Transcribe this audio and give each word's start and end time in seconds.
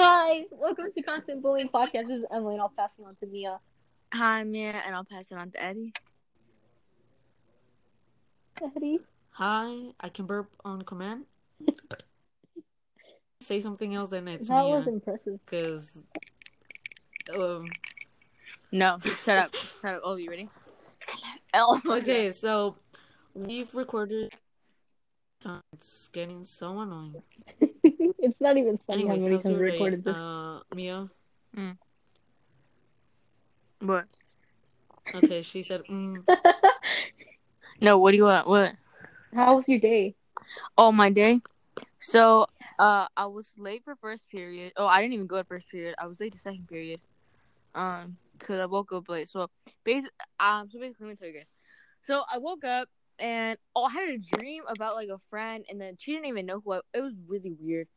Hi, 0.00 0.44
welcome 0.52 0.92
to 0.94 1.02
Constant 1.02 1.42
Bullying 1.42 1.68
Podcast. 1.68 2.06
This 2.06 2.20
is 2.20 2.24
Emily, 2.32 2.54
and 2.54 2.62
I'll 2.62 2.68
pass 2.68 2.92
you 2.96 3.04
on 3.04 3.16
to 3.20 3.26
Mia. 3.26 3.58
Hi, 4.14 4.44
Mia, 4.44 4.80
and 4.86 4.94
I'll 4.94 5.04
pass 5.04 5.32
it 5.32 5.36
on 5.36 5.50
to 5.50 5.60
Eddie. 5.60 5.92
Eddie. 8.76 9.00
Hi, 9.30 9.88
I 9.98 10.08
can 10.08 10.26
burp 10.26 10.50
on 10.64 10.82
command. 10.82 11.24
Say 13.40 13.60
something 13.60 13.92
else, 13.92 14.08
then 14.08 14.28
it's 14.28 14.46
That 14.46 14.62
Mia. 14.62 14.76
was 14.76 14.86
impressive. 14.86 15.40
Because, 15.44 15.98
um, 17.34 17.66
No, 18.70 18.98
shut 19.24 19.36
up. 19.38 19.54
Shut 19.82 19.94
up. 19.94 20.00
Oh, 20.04 20.14
you 20.14 20.30
ready? 20.30 20.48
L. 21.54 21.82
okay, 21.88 22.30
so 22.30 22.76
we've 23.34 23.74
recorded. 23.74 24.32
It's 25.72 26.06
getting 26.10 26.44
so 26.44 26.78
annoying. 26.78 27.20
it's 28.30 28.40
not 28.40 28.56
even 28.56 28.78
funny 28.86 29.02
Anyways, 29.02 29.22
how 29.22 29.28
many 29.28 29.42
times 29.42 29.56
we 29.56 29.64
recorded 29.64 30.04
this. 30.04 30.14
Uh, 30.14 30.60
Mia. 30.74 31.08
What? 33.80 34.06
Okay, 35.14 35.42
she 35.42 35.62
said, 35.62 35.84
mm, 35.84 36.24
No, 37.80 37.98
what 37.98 38.10
do 38.10 38.16
you 38.16 38.24
want? 38.24 38.48
What? 38.48 38.74
How 39.32 39.56
was 39.56 39.68
your 39.68 39.78
day? 39.78 40.14
Oh, 40.76 40.90
my 40.90 41.10
day. 41.10 41.40
So, 42.00 42.46
uh, 42.78 43.06
I 43.16 43.26
was 43.26 43.52
late 43.56 43.82
for 43.84 43.94
first 43.96 44.28
period. 44.28 44.72
Oh, 44.76 44.86
I 44.86 45.00
didn't 45.00 45.14
even 45.14 45.26
go 45.26 45.38
to 45.38 45.44
first 45.44 45.68
period. 45.70 45.94
I 45.98 46.06
was 46.06 46.20
late 46.20 46.32
to 46.32 46.38
second 46.38 46.66
period. 46.68 47.00
Um, 47.74 48.16
cause 48.40 48.58
I 48.58 48.66
woke 48.66 48.92
up 48.92 49.08
late. 49.08 49.28
So, 49.28 49.48
basically, 49.84 50.10
um, 50.40 50.68
so 50.70 50.80
basically, 50.80 51.06
let 51.06 51.10
me 51.10 51.16
tell 51.16 51.28
you 51.28 51.34
guys. 51.34 51.52
So 52.02 52.22
I 52.32 52.38
woke 52.38 52.64
up 52.64 52.88
and 53.18 53.58
oh, 53.74 53.84
I 53.84 53.90
had 53.92 54.08
a 54.08 54.18
dream 54.18 54.62
about 54.68 54.94
like 54.94 55.08
a 55.08 55.20
friend, 55.30 55.64
and 55.68 55.80
then 55.80 55.96
she 55.98 56.12
didn't 56.12 56.26
even 56.26 56.46
know 56.46 56.60
who 56.64 56.72
I. 56.72 56.80
It 56.94 57.00
was 57.00 57.14
really 57.26 57.54
weird. 57.60 57.88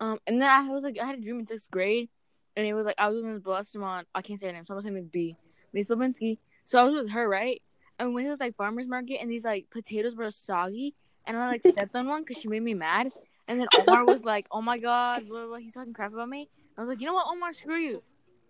Um, 0.00 0.18
and 0.26 0.40
then 0.40 0.48
I 0.48 0.68
was 0.68 0.84
like, 0.84 0.98
I 1.00 1.06
had 1.06 1.18
a 1.18 1.20
dream 1.20 1.40
in 1.40 1.46
sixth 1.46 1.70
grade, 1.70 2.08
and 2.56 2.66
it 2.66 2.74
was 2.74 2.86
like 2.86 2.96
I 2.98 3.08
was 3.08 3.22
with 3.22 3.32
this 3.32 3.42
Balestamon. 3.42 4.04
I 4.14 4.22
can't 4.22 4.40
say 4.40 4.46
her 4.46 4.52
name, 4.52 4.64
so 4.64 4.74
I'm 4.74 4.80
gonna 4.80 4.88
say 4.88 5.00
Miss 5.00 5.06
B, 5.06 5.36
Miss 5.72 5.86
Babinski. 5.86 6.38
So 6.64 6.78
I 6.78 6.84
was 6.84 6.94
with 6.94 7.10
her, 7.10 7.28
right? 7.28 7.62
And 7.98 8.14
when 8.14 8.26
it 8.26 8.30
was 8.30 8.40
like 8.40 8.56
farmers 8.56 8.86
market, 8.86 9.20
and 9.20 9.30
these 9.30 9.44
like 9.44 9.66
potatoes 9.70 10.14
were 10.14 10.30
soggy, 10.30 10.94
and 11.26 11.36
I 11.36 11.46
like 11.46 11.62
stepped 11.66 11.94
on 11.96 12.06
one 12.06 12.22
because 12.22 12.38
she 12.38 12.48
made 12.48 12.62
me 12.62 12.74
mad. 12.74 13.10
And 13.48 13.60
then 13.60 13.68
Omar 13.78 14.04
was 14.04 14.24
like, 14.24 14.46
"Oh 14.50 14.60
my 14.60 14.78
god, 14.78 15.26
blah, 15.28 15.40
blah, 15.40 15.48
blah, 15.48 15.56
he's 15.56 15.74
talking 15.74 15.94
crap 15.94 16.12
about 16.12 16.28
me." 16.28 16.48
I 16.76 16.80
was 16.80 16.88
like, 16.88 17.00
"You 17.00 17.06
know 17.06 17.14
what, 17.14 17.26
Omar? 17.28 17.52
Screw 17.54 17.76
you." 17.76 18.02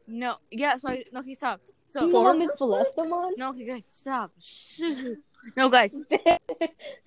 No, 0.06 0.36
yeah. 0.50 0.76
So 0.76 0.88
I, 0.88 1.04
no, 1.12 1.20
okay, 1.20 1.34
stop. 1.34 1.60
So 1.88 2.06
you 2.06 2.12
know 2.12 2.22
what 2.22 2.38
Miss 2.38 2.50
Celestamon? 2.60 3.32
no, 3.36 3.50
okay, 3.50 3.64
guys, 3.64 3.88
stop. 3.91 4.32
no, 5.56 5.70
guys, 5.70 5.94
guys, 6.10 6.41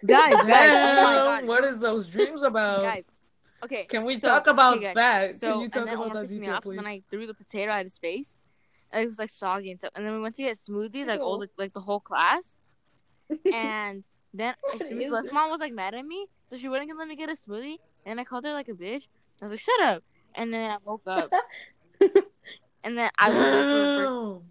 guys. 0.05 0.35
Oh 0.39 1.03
my 1.03 1.13
god, 1.13 1.47
what 1.47 1.63
is 1.63 1.79
those 1.79 2.07
dreams 2.07 2.41
about? 2.41 2.83
guys. 2.83 3.10
Okay. 3.63 3.85
Can 3.85 4.03
we 4.05 4.19
so- 4.19 4.27
talk 4.29 4.47
about 4.47 4.77
okay, 4.77 4.93
that? 4.95 5.39
So 5.39 5.53
Can 5.53 5.61
you 5.61 5.69
talk 5.69 5.87
about 5.87 6.13
that 6.13 6.21
pissed 6.23 6.31
me 6.33 6.39
detail, 6.39 6.55
off, 6.55 6.63
so 6.63 6.69
please? 6.69 6.77
Then 6.77 6.87
I 6.87 7.01
threw 7.09 7.27
the 7.27 7.33
potato 7.33 7.71
at 7.71 7.83
his 7.85 7.97
face. 7.97 8.35
And 8.91 9.03
it 9.03 9.07
was 9.07 9.19
like 9.19 9.29
soggy 9.29 9.71
and 9.71 9.79
stuff. 9.79 9.91
And 9.95 10.05
then 10.05 10.13
we 10.13 10.19
went 10.19 10.35
to 10.35 10.43
get 10.43 10.57
smoothies, 10.57 11.07
like 11.07 11.21
all 11.21 11.37
the 11.39 11.49
like 11.57 11.73
the 11.73 11.79
whole 11.79 11.99
class. 12.01 12.55
And 13.53 14.03
then 14.33 14.53
What 14.61 14.79
Miss 14.79 15.05
is 15.07 15.11
Les 15.11 15.31
mom 15.31 15.49
was 15.49 15.59
like 15.61 15.71
mad 15.73 15.93
at 15.93 16.05
me, 16.05 16.27
so 16.49 16.57
she 16.57 16.67
wouldn't 16.67 16.97
let 16.97 17.07
me 17.07 17.15
get 17.15 17.29
a 17.29 17.33
smoothie. 17.33 17.77
And 18.05 18.19
I 18.19 18.25
called 18.25 18.43
her 18.45 18.51
like 18.53 18.67
a 18.67 18.73
bitch. 18.73 19.03
I 19.41 19.45
was 19.45 19.51
like, 19.51 19.59
"Shut 19.61 19.81
up!" 19.81 20.03
And 20.35 20.53
then 20.53 20.69
I 20.71 20.77
woke 20.83 21.03
up. 21.07 21.29
and 22.83 22.97
then 22.97 23.09
I 23.17 23.29
was 23.29 23.37
like, 23.37 24.07
for- 24.07 24.41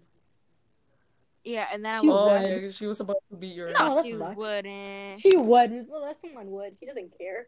yeah. 1.43 1.67
And 1.73 1.85
then 1.85 1.93
I 1.95 2.01
She 2.01 2.07
woke 2.07 2.19
Oh 2.19 2.29
up. 2.29 2.41
would. 2.41 2.61
yeah, 2.63 2.71
she 2.71 2.85
was 2.87 2.99
about 2.99 3.17
to 3.29 3.35
beat 3.37 3.55
your 3.55 3.71
No, 3.73 3.79
ass. 3.79 3.95
that 3.95 4.05
she 4.05 4.13
sucks. 4.17 4.35
wouldn't. 4.37 5.19
She 5.21 5.37
wouldn't. 5.37 5.89
Well, 5.89 6.05
Miss 6.07 6.17
Celestamon 6.33 6.45
would. 6.45 6.75
She 6.79 6.85
doesn't 6.87 7.17
care. 7.17 7.47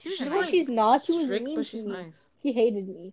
She 0.00 0.08
was 0.08 0.18
She's 0.18 0.26
No, 0.30 0.34
nice- 0.34 0.40
like 0.40 0.50
she's 0.50 0.68
not. 0.68 1.04
She 1.04 1.12
was 1.12 1.24
strict, 1.26 1.44
mean 1.44 1.56
but 1.56 1.62
to 1.62 1.68
she's 1.68 1.86
me. 1.86 1.92
nice. 1.92 2.20
She 2.42 2.52
hated 2.52 2.88
me. 2.88 3.12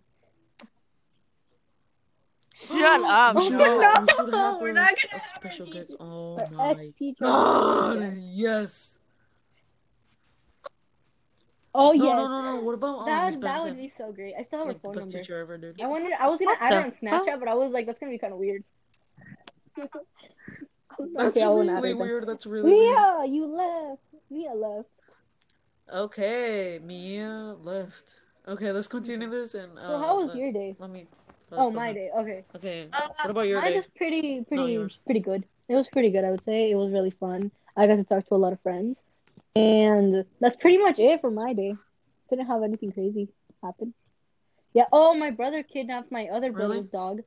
Shut 2.66 2.76
up. 3.04 3.36
We 3.36 3.42
Oh, 3.42 3.44
should, 3.44 3.52
no, 3.52 3.78
we 3.78 4.08
should 4.24 4.34
have 4.34 4.60
we're 4.60 4.68
a, 4.70 4.72
not 4.72 4.92
a 4.92 4.96
gonna 4.96 5.22
have 5.22 5.32
special 5.36 5.66
her 5.66 5.72
guest. 5.72 5.92
Oh 6.00 6.38
Her 6.38 6.50
my 6.54 6.70
ex-teacher. 6.82 7.24
god! 7.24 8.16
Yes. 8.20 8.94
Oh 11.74 11.92
yeah. 11.92 12.02
No, 12.16 12.26
no, 12.28 12.40
no, 12.40 12.54
no. 12.56 12.60
What 12.62 12.74
about 12.74 12.98
um, 13.00 13.06
That 13.06 13.26
Miss 13.26 13.36
that 13.36 13.62
would 13.62 13.76
be 13.76 13.92
so 13.96 14.10
great. 14.10 14.34
I 14.38 14.42
still 14.42 14.60
have 14.60 14.66
her 14.68 14.72
Like 14.72 14.82
the 14.82 14.88
phone 14.88 14.94
best 14.96 15.06
number. 15.08 15.18
teacher 15.22 15.38
ever, 15.40 15.58
dude. 15.58 15.80
I 15.80 15.86
wanted. 15.86 16.12
I 16.18 16.26
was 16.26 16.40
gonna 16.40 16.52
What 16.52 16.62
add 16.62 16.72
her 16.72 16.80
the 16.80 16.84
on 16.86 16.90
Snapchat, 17.20 17.24
fuck? 17.26 17.40
but 17.40 17.48
I 17.48 17.54
was 17.54 17.70
like, 17.70 17.86
that's 17.86 18.00
gonna 18.00 18.10
be 18.12 18.18
kind 18.18 18.32
of 18.32 18.38
weird. 18.38 18.64
That's 21.14 21.36
okay, 21.36 21.44
I 21.44 21.48
won't 21.50 21.68
add 21.68 21.76
her 21.76 21.80
really 21.82 21.88
then. 21.92 21.98
weird. 22.00 22.26
That's 22.26 22.44
really 22.44 22.72
weird. 22.72 22.96
Mia, 22.96 23.24
you 23.28 23.46
left. 23.46 24.02
Mia 24.30 24.52
left. 24.52 24.88
Okay, 25.92 26.78
Mia 26.84 27.56
left. 27.62 28.16
Okay, 28.46 28.72
let's 28.72 28.86
continue 28.86 29.28
this 29.30 29.54
and. 29.54 29.78
Uh, 29.78 29.88
So 29.88 29.98
how 29.98 30.16
was 30.16 30.28
let, 30.28 30.36
your 30.36 30.52
day? 30.52 30.76
Let 30.78 30.90
me. 30.90 31.06
Oh, 31.52 31.64
let's 31.64 31.74
my 31.74 31.90
open- 31.90 31.94
day. 31.94 32.10
Okay. 32.18 32.44
Okay. 32.56 32.88
What 32.90 33.30
about 33.30 33.40
your 33.48 33.60
Mine 33.60 33.70
day? 33.72 33.76
was 33.78 33.86
pretty, 33.86 34.44
pretty, 34.44 34.72
yours. 34.72 34.98
pretty 35.04 35.20
good. 35.20 35.44
It 35.68 35.74
was 35.74 35.88
pretty 35.88 36.10
good, 36.10 36.24
I 36.24 36.30
would 36.30 36.44
say. 36.44 36.70
It 36.70 36.74
was 36.74 36.90
really 36.90 37.10
fun. 37.10 37.50
I 37.76 37.86
got 37.86 37.96
to 37.96 38.04
talk 38.04 38.26
to 38.28 38.34
a 38.34 38.36
lot 38.36 38.52
of 38.52 38.60
friends, 38.60 38.98
and 39.56 40.24
that's 40.40 40.56
pretty 40.56 40.78
much 40.78 40.98
it 40.98 41.20
for 41.20 41.30
my 41.30 41.52
day. 41.54 41.74
Didn't 42.28 42.46
have 42.46 42.62
anything 42.62 42.92
crazy 42.92 43.28
happen. 43.62 43.94
Yeah. 44.74 44.84
Oh, 44.92 45.14
my 45.14 45.30
brother 45.30 45.62
kidnapped 45.62 46.12
my 46.12 46.26
other 46.26 46.52
Really? 46.52 46.76
brother's 46.82 46.90
dog. 46.90 47.20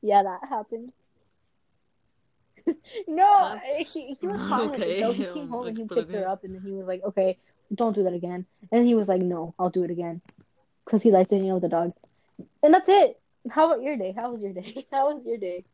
Yeah, 0.00 0.22
that 0.22 0.40
happened. 0.48 0.92
no, 3.08 3.60
That's 3.68 3.92
he, 3.92 4.14
he 4.14 4.26
was 4.26 4.38
not 4.38 4.50
fine 4.50 4.70
with 4.70 4.80
it. 4.80 5.00
though. 5.00 5.12
He 5.12 5.24
came 5.24 5.48
home 5.50 5.66
and 5.66 5.76
he 5.76 5.82
Let's 5.82 5.94
put 5.94 6.08
picked 6.08 6.14
her 6.14 6.28
up, 6.28 6.44
and 6.44 6.54
then 6.54 6.62
he 6.62 6.72
was 6.72 6.86
like, 6.86 7.02
"Okay, 7.04 7.38
don't 7.74 7.94
do 7.94 8.04
that 8.04 8.12
again." 8.12 8.46
And 8.72 8.86
he 8.86 8.94
was 8.94 9.08
like, 9.08 9.22
"No, 9.22 9.54
I'll 9.58 9.70
do 9.70 9.84
it 9.84 9.90
again," 9.90 10.20
because 10.84 11.02
he 11.02 11.10
likes 11.10 11.30
hanging 11.30 11.50
out 11.50 11.54
with 11.54 11.62
the 11.62 11.68
dog. 11.68 11.92
And 12.62 12.74
that's 12.74 12.88
it. 12.88 13.20
How 13.50 13.66
about 13.70 13.82
your 13.82 13.96
day? 13.96 14.12
How 14.16 14.32
was 14.32 14.40
your 14.40 14.52
day? 14.52 14.86
How 14.92 15.14
was 15.14 15.24
your 15.24 15.38
day? 15.38 15.64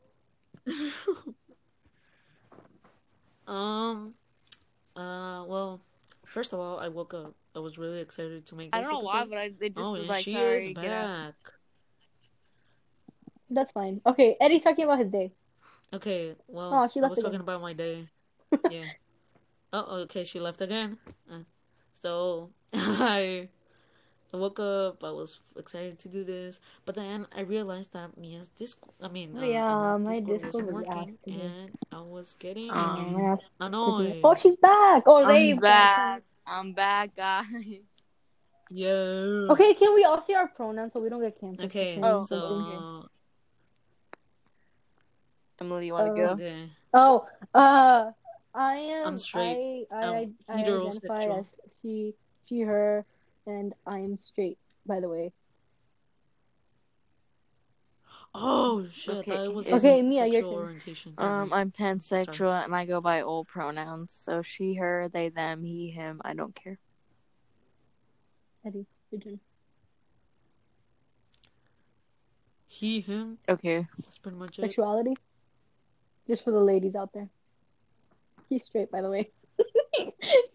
um. 3.46 4.14
Uh. 4.96 5.44
Well, 5.46 5.80
first 6.24 6.52
of 6.52 6.60
all, 6.60 6.78
I 6.78 6.88
woke 6.88 7.14
up. 7.14 7.34
I 7.56 7.58
was 7.58 7.78
really 7.78 8.00
excited 8.00 8.46
to 8.46 8.54
make. 8.54 8.70
I 8.72 8.80
this 8.80 8.88
don't 8.88 9.02
know 9.02 9.06
why, 9.06 9.24
but 9.24 9.38
I 9.38 9.44
it 9.60 9.74
just 9.74 9.78
oh, 9.78 9.92
was 9.92 10.08
like, 10.08 10.24
she 10.24 10.32
sorry, 10.32 10.68
is 10.68 10.74
back. 10.74 11.34
That's 13.50 13.72
fine. 13.72 14.00
Okay, 14.06 14.36
Eddie's 14.40 14.62
talking 14.62 14.84
about 14.84 14.98
his 14.98 15.10
day. 15.10 15.32
Okay. 15.94 16.34
Well, 16.48 16.72
Oh, 16.72 16.88
she 16.92 17.00
I 17.00 17.08
was 17.08 17.18
again. 17.18 17.30
talking 17.30 17.40
about 17.40 17.60
my 17.62 17.72
day. 17.72 18.08
yeah. 18.70 18.84
Oh, 19.72 20.02
okay. 20.02 20.24
She 20.24 20.40
left 20.40 20.60
again. 20.60 20.98
Uh, 21.30 21.40
so 21.94 22.50
I. 22.74 23.48
I 24.32 24.36
woke 24.36 24.58
up. 24.58 25.04
I 25.04 25.10
was 25.12 25.38
excited 25.56 26.00
to 26.00 26.08
do 26.08 26.24
this, 26.24 26.58
but 26.84 26.96
then 26.96 27.28
I 27.36 27.42
realized 27.42 27.92
that 27.92 28.18
Mia's 28.18 28.48
Discord. 28.48 28.92
I 29.00 29.06
mean, 29.06 29.30
Oh, 29.36 29.40
uh, 29.40 29.46
yeah, 29.46 29.70
Emma's 29.70 30.00
my 30.00 30.18
Discord 30.18 30.42
Discord 30.42 30.64
wasn't 30.64 30.74
working, 30.74 31.18
active. 31.22 31.34
and 31.38 31.70
I 31.92 32.00
was 32.00 32.34
getting 32.40 32.68
Um, 32.70 33.38
annoyed. 33.60 34.16
Oh, 34.24 34.34
she's 34.34 34.56
back. 34.56 35.04
Oh, 35.06 35.24
they 35.24 35.52
I'm 35.52 35.60
back. 35.60 36.22
I'm 36.46 36.72
back, 36.72 37.14
guys. 37.14 37.44
Yeah. 38.70 39.50
Okay, 39.50 39.74
can 39.74 39.94
we 39.94 40.04
all 40.04 40.20
see 40.22 40.34
our 40.34 40.48
pronouns 40.48 40.92
so 40.94 41.00
we 41.00 41.08
don't 41.08 41.20
get 41.20 41.38
canceled? 41.38 41.70
Okay. 41.70 42.00
Oh, 42.02 42.24
something? 42.26 42.26
so 42.26 43.08
Emily, 45.60 45.86
you 45.86 45.92
want 45.92 46.14
to 46.14 46.22
Uh, 46.22 46.26
go? 46.26 46.32
okay. 46.34 46.70
Oh, 46.92 47.28
uh, 47.54 48.10
I 48.54 48.74
am. 48.76 49.06
I'm 49.08 49.18
straight. 49.18 49.86
I, 49.92 49.96
I, 49.96 50.06
I'm 50.08 50.36
I 50.48 50.60
identify 50.60 51.38
as 51.38 51.44
she, 51.82 52.14
she, 52.48 52.60
her, 52.60 53.04
and 53.46 53.74
I 53.86 53.98
am 53.98 54.18
straight. 54.20 54.58
By 54.86 55.00
the 55.00 55.08
way. 55.08 55.32
Oh 58.36 58.86
shit! 58.92 59.18
Okay, 59.18 59.38
I 59.38 59.48
was 59.48 59.72
Okay, 59.72 60.00
in 60.00 60.08
Mia, 60.08 60.26
your 60.26 60.34
sexual 60.34 60.50
turn. 60.50 60.60
orientation. 60.60 61.14
Um, 61.18 61.52
I'm 61.52 61.70
pansexual 61.70 62.64
and 62.64 62.74
I 62.74 62.84
go 62.84 63.00
by 63.00 63.22
all 63.22 63.44
pronouns. 63.44 64.12
So 64.12 64.42
she, 64.42 64.74
her, 64.74 65.08
they, 65.12 65.28
them, 65.28 65.62
he, 65.62 65.90
him. 65.90 66.20
I 66.24 66.34
don't 66.34 66.54
care. 66.54 66.78
Eddie, 68.66 68.86
your 69.12 69.20
turn. 69.20 69.40
he, 72.66 73.00
him. 73.00 73.38
Okay. 73.48 73.86
That's 74.02 74.18
pretty 74.18 74.36
much 74.36 74.58
it. 74.58 74.62
Sexuality. 74.62 75.14
Just 76.28 76.44
for 76.44 76.50
the 76.50 76.60
ladies 76.60 76.94
out 76.94 77.12
there. 77.12 77.28
He's 78.48 78.64
straight, 78.64 78.90
by 78.90 79.02
the 79.02 79.10
way. 79.10 79.30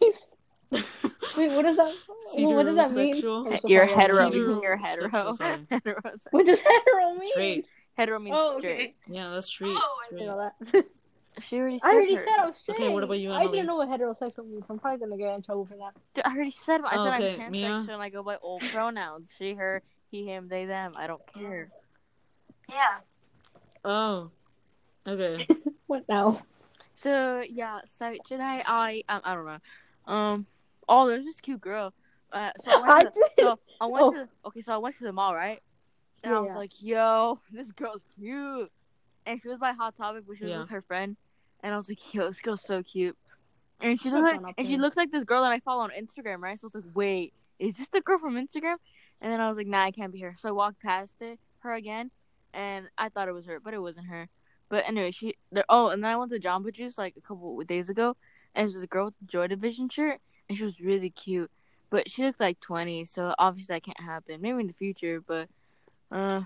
He's, 0.00 0.30
wait, 0.72 1.50
what 1.52 1.62
does 1.62 1.76
that? 1.76 1.94
What 2.34 2.64
does 2.66 2.76
that 2.76 2.92
mean? 2.92 3.16
Heterosexual. 3.16 3.60
You're 3.68 3.84
hetero. 3.86 4.24
like- 4.24 4.32
Hetero- 4.32 4.62
You're 4.62 4.76
hetero. 4.76 5.32
sorry. 5.34 5.66
hetero. 5.70 6.00
What 6.30 6.46
does 6.46 6.60
hetero 6.60 7.14
mean? 7.14 7.28
Straight. 7.28 7.66
Hetero 7.96 8.18
means 8.18 8.36
Oh, 8.38 8.58
straight. 8.58 8.96
Yeah, 9.08 9.30
that's 9.30 9.48
straight. 9.48 9.76
Oh, 9.76 9.98
I 10.02 10.06
straight. 10.06 10.18
didn't 10.20 10.36
know 10.36 10.50
that. 10.72 10.84
She 11.48 11.58
already 11.58 11.78
said 11.78 11.88
I 11.88 11.92
already 11.94 12.14
her. 12.16 12.24
said 12.24 12.38
I 12.40 12.46
was 12.46 12.58
straight. 12.58 12.74
Okay, 12.80 12.88
what 12.92 13.04
about 13.04 13.18
you, 13.20 13.32
I 13.32 13.46
didn't 13.46 13.66
know 13.66 13.76
what 13.76 13.88
heterosexual 13.88 14.46
means. 14.50 14.66
I'm 14.68 14.80
probably 14.80 14.98
gonna 14.98 15.16
get 15.16 15.32
in 15.36 15.42
trouble 15.42 15.64
for 15.64 15.76
that. 15.76 16.26
I 16.26 16.34
already 16.34 16.50
said. 16.50 16.80
I 16.84 16.96
Oh, 16.96 17.04
said 17.04 17.14
okay, 17.14 17.42
I'm 17.44 17.52
Mia? 17.52 17.68
pansexual 17.68 17.88
and 17.94 18.02
I 18.02 18.08
go 18.08 18.24
by 18.24 18.34
all 18.36 18.58
pronouns. 18.58 19.32
She, 19.38 19.54
her, 19.54 19.80
he, 20.10 20.26
him, 20.26 20.48
they, 20.48 20.66
them. 20.66 20.94
I 20.96 21.06
don't 21.06 21.22
care. 21.32 21.70
Yeah. 22.68 22.74
Oh. 23.84 24.32
Okay. 25.06 25.46
What 25.86 26.04
now? 26.08 26.42
So 26.94 27.42
yeah, 27.48 27.80
so 27.88 28.12
today 28.24 28.62
I 28.66 29.02
um 29.08 29.20
I 29.24 29.34
don't 29.34 29.46
know. 29.46 30.12
Um 30.12 30.46
oh 30.88 31.08
there's 31.08 31.24
this 31.24 31.40
cute 31.40 31.60
girl. 31.60 31.92
uh, 32.32 32.52
so 32.62 32.70
I 32.70 32.78
went 32.78 32.94
to 33.00 33.12
I 33.24 33.30
so 33.40 33.58
I 33.80 33.86
went 33.86 34.04
Oh. 34.04 34.12
to 34.12 34.28
okay, 34.46 34.62
so 34.62 34.72
I 34.72 34.78
went 34.78 34.96
to 34.98 35.04
the 35.04 35.12
mall, 35.12 35.34
right? 35.34 35.60
And 36.22 36.32
I 36.34 36.40
was 36.40 36.48
yeah. 36.48 36.56
like, 36.56 36.70
"Yo, 36.82 37.38
this 37.50 37.72
girl's 37.72 38.02
cute," 38.16 38.70
and 39.26 39.40
she 39.42 39.48
was 39.48 39.58
by 39.58 39.72
Hot 39.72 39.96
Topic, 39.96 40.24
but 40.28 40.36
she 40.36 40.44
was 40.44 40.50
Yeah. 40.52 40.60
with 40.60 40.70
her 40.70 40.82
friend, 40.82 41.16
and 41.62 41.72
I 41.74 41.76
was 41.76 41.88
like, 41.88 41.98
"Yo, 42.14 42.28
this 42.28 42.40
girl's 42.40 42.62
so 42.62 42.82
cute," 42.82 43.16
and 43.80 43.98
she 43.98 44.10
Should've 44.10 44.22
looks 44.22 44.42
like 44.44 44.54
and 44.58 44.66
she 44.66 44.76
looks 44.76 44.96
like 44.98 45.10
this 45.10 45.24
girl 45.24 45.42
that 45.42 45.50
I 45.50 45.60
follow 45.60 45.82
on 45.82 45.90
Instagram, 45.90 46.40
right? 46.40 46.60
So 46.60 46.66
I 46.66 46.70
was 46.76 46.84
like, 46.84 46.94
"Wait, 46.94 47.32
is 47.58 47.76
this 47.76 47.88
the 47.88 48.00
girl 48.02 48.18
from 48.18 48.34
Instagram?" 48.34 48.76
And 49.22 49.32
then 49.32 49.40
I 49.40 49.48
was 49.48 49.56
like, 49.56 49.66
"Nah, 49.66 49.82
I 49.84 49.90
can't 49.92 50.12
be 50.12 50.20
her." 50.20 50.36
So 50.38 50.50
I 50.50 50.52
walked 50.52 50.82
past 50.82 51.14
it, 51.20 51.38
her 51.60 51.72
again, 51.72 52.10
and 52.52 52.88
I 52.98 53.08
thought 53.08 53.28
it 53.28 53.32
was 53.32 53.46
her, 53.46 53.58
but 53.60 53.72
it 53.74 53.80
wasn't 53.80 54.06
her. 54.08 54.28
But 54.70 54.84
anyway, 54.88 55.10
she 55.10 55.34
there. 55.52 55.64
Oh, 55.68 55.88
and 55.88 56.02
then 56.02 56.10
I 56.10 56.16
went 56.16 56.30
to 56.32 56.38
Jamba 56.40 56.72
Juice 56.72 56.96
like 56.96 57.14
a 57.18 57.20
couple 57.20 57.60
of 57.60 57.66
days 57.66 57.90
ago, 57.90 58.16
and 58.54 58.68
there 58.70 58.74
was 58.74 58.82
a 58.82 58.86
girl 58.86 59.06
with 59.06 59.14
a 59.22 59.26
Joy 59.26 59.48
Division 59.48 59.88
shirt, 59.90 60.20
and 60.48 60.56
she 60.56 60.64
was 60.64 60.80
really 60.80 61.10
cute. 61.10 61.50
But 61.90 62.08
she 62.08 62.22
looked 62.22 62.38
like 62.40 62.60
twenty, 62.60 63.04
so 63.04 63.34
obviously 63.38 63.74
that 63.74 63.82
can't 63.82 64.00
happen. 64.00 64.40
Maybe 64.40 64.60
in 64.60 64.68
the 64.68 64.72
future, 64.72 65.20
but 65.20 65.48
uh, 66.12 66.42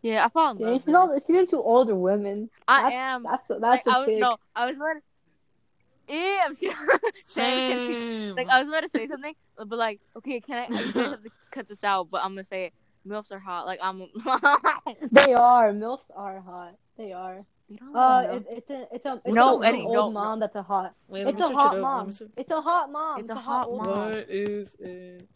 yeah, 0.00 0.24
I 0.24 0.28
fall 0.28 0.52
in 0.52 0.58
Yeah, 0.58 0.68
love. 0.68 0.80
she's 0.80 0.86
with 0.86 0.94
all, 0.94 1.18
she's 1.26 1.36
into 1.38 1.56
older 1.56 1.94
women. 1.96 2.50
I 2.68 2.82
that's, 2.82 2.94
am. 2.94 3.22
That's 3.24 3.42
that's 3.48 3.60
Like, 3.62 3.82
a 3.86 3.90
I 3.90 3.98
was 3.98 4.08
pig. 4.08 4.20
no, 4.20 4.36
I 4.54 4.66
was 4.66 4.76
about. 4.76 4.94
To, 4.94 6.14
yeah, 6.14 6.42
I'm 6.46 6.54
scared. 6.54 6.74
Same. 7.26 8.34
like 8.36 8.48
I 8.48 8.60
was 8.60 8.68
about 8.68 8.82
to 8.82 8.88
say 8.90 9.08
something, 9.08 9.34
but 9.56 9.76
like, 9.76 10.00
okay, 10.18 10.40
can 10.40 10.58
I? 10.70 10.78
You 10.78 10.92
guys 10.92 10.94
have 11.10 11.22
to 11.24 11.30
cut 11.50 11.68
this 11.68 11.82
out, 11.82 12.08
but 12.10 12.22
I'm 12.24 12.30
gonna 12.34 12.44
say 12.44 12.66
it. 12.66 12.74
Milfs 13.06 13.30
are 13.32 13.38
hot. 13.38 13.66
Like 13.66 13.80
I'm. 13.82 14.00
They 15.12 15.32
are 15.34 15.72
milfs 15.72 16.10
are 16.14 16.40
hot. 16.40 16.74
They 16.96 17.12
are. 17.12 17.44
you 17.68 17.78
don't 17.78 17.96
Uh, 17.96 18.22
know. 18.22 18.32
it, 18.36 18.46
it's 18.50 18.70
a 18.70 18.88
it's 18.92 19.06
a 19.06 19.22
it's 19.24 19.34
No, 19.34 19.62
a 19.62 19.66
Eddie, 19.66 19.82
old 19.82 19.92
no, 19.94 20.06
no. 20.08 20.10
mom 20.10 20.40
that's 20.40 20.56
a 20.56 20.62
hot. 20.62 20.94
Wait, 21.08 21.26
It's 21.26 21.40
a 21.40 21.48
hot 21.48 21.52
it 21.52 21.56
up. 21.58 21.72
Let 21.74 21.80
mom. 21.82 22.06
me 22.06 22.12
search- 22.12 22.30
It's 22.36 22.50
a 22.50 22.60
hot 22.60 22.92
mom. 22.92 23.20
It's 23.20 23.30
a 23.30 23.34
hot 23.34 23.66
old 23.68 23.86
mom. 23.86 24.08
What 24.10 24.26
is 24.30 24.74
it? 24.80 25.26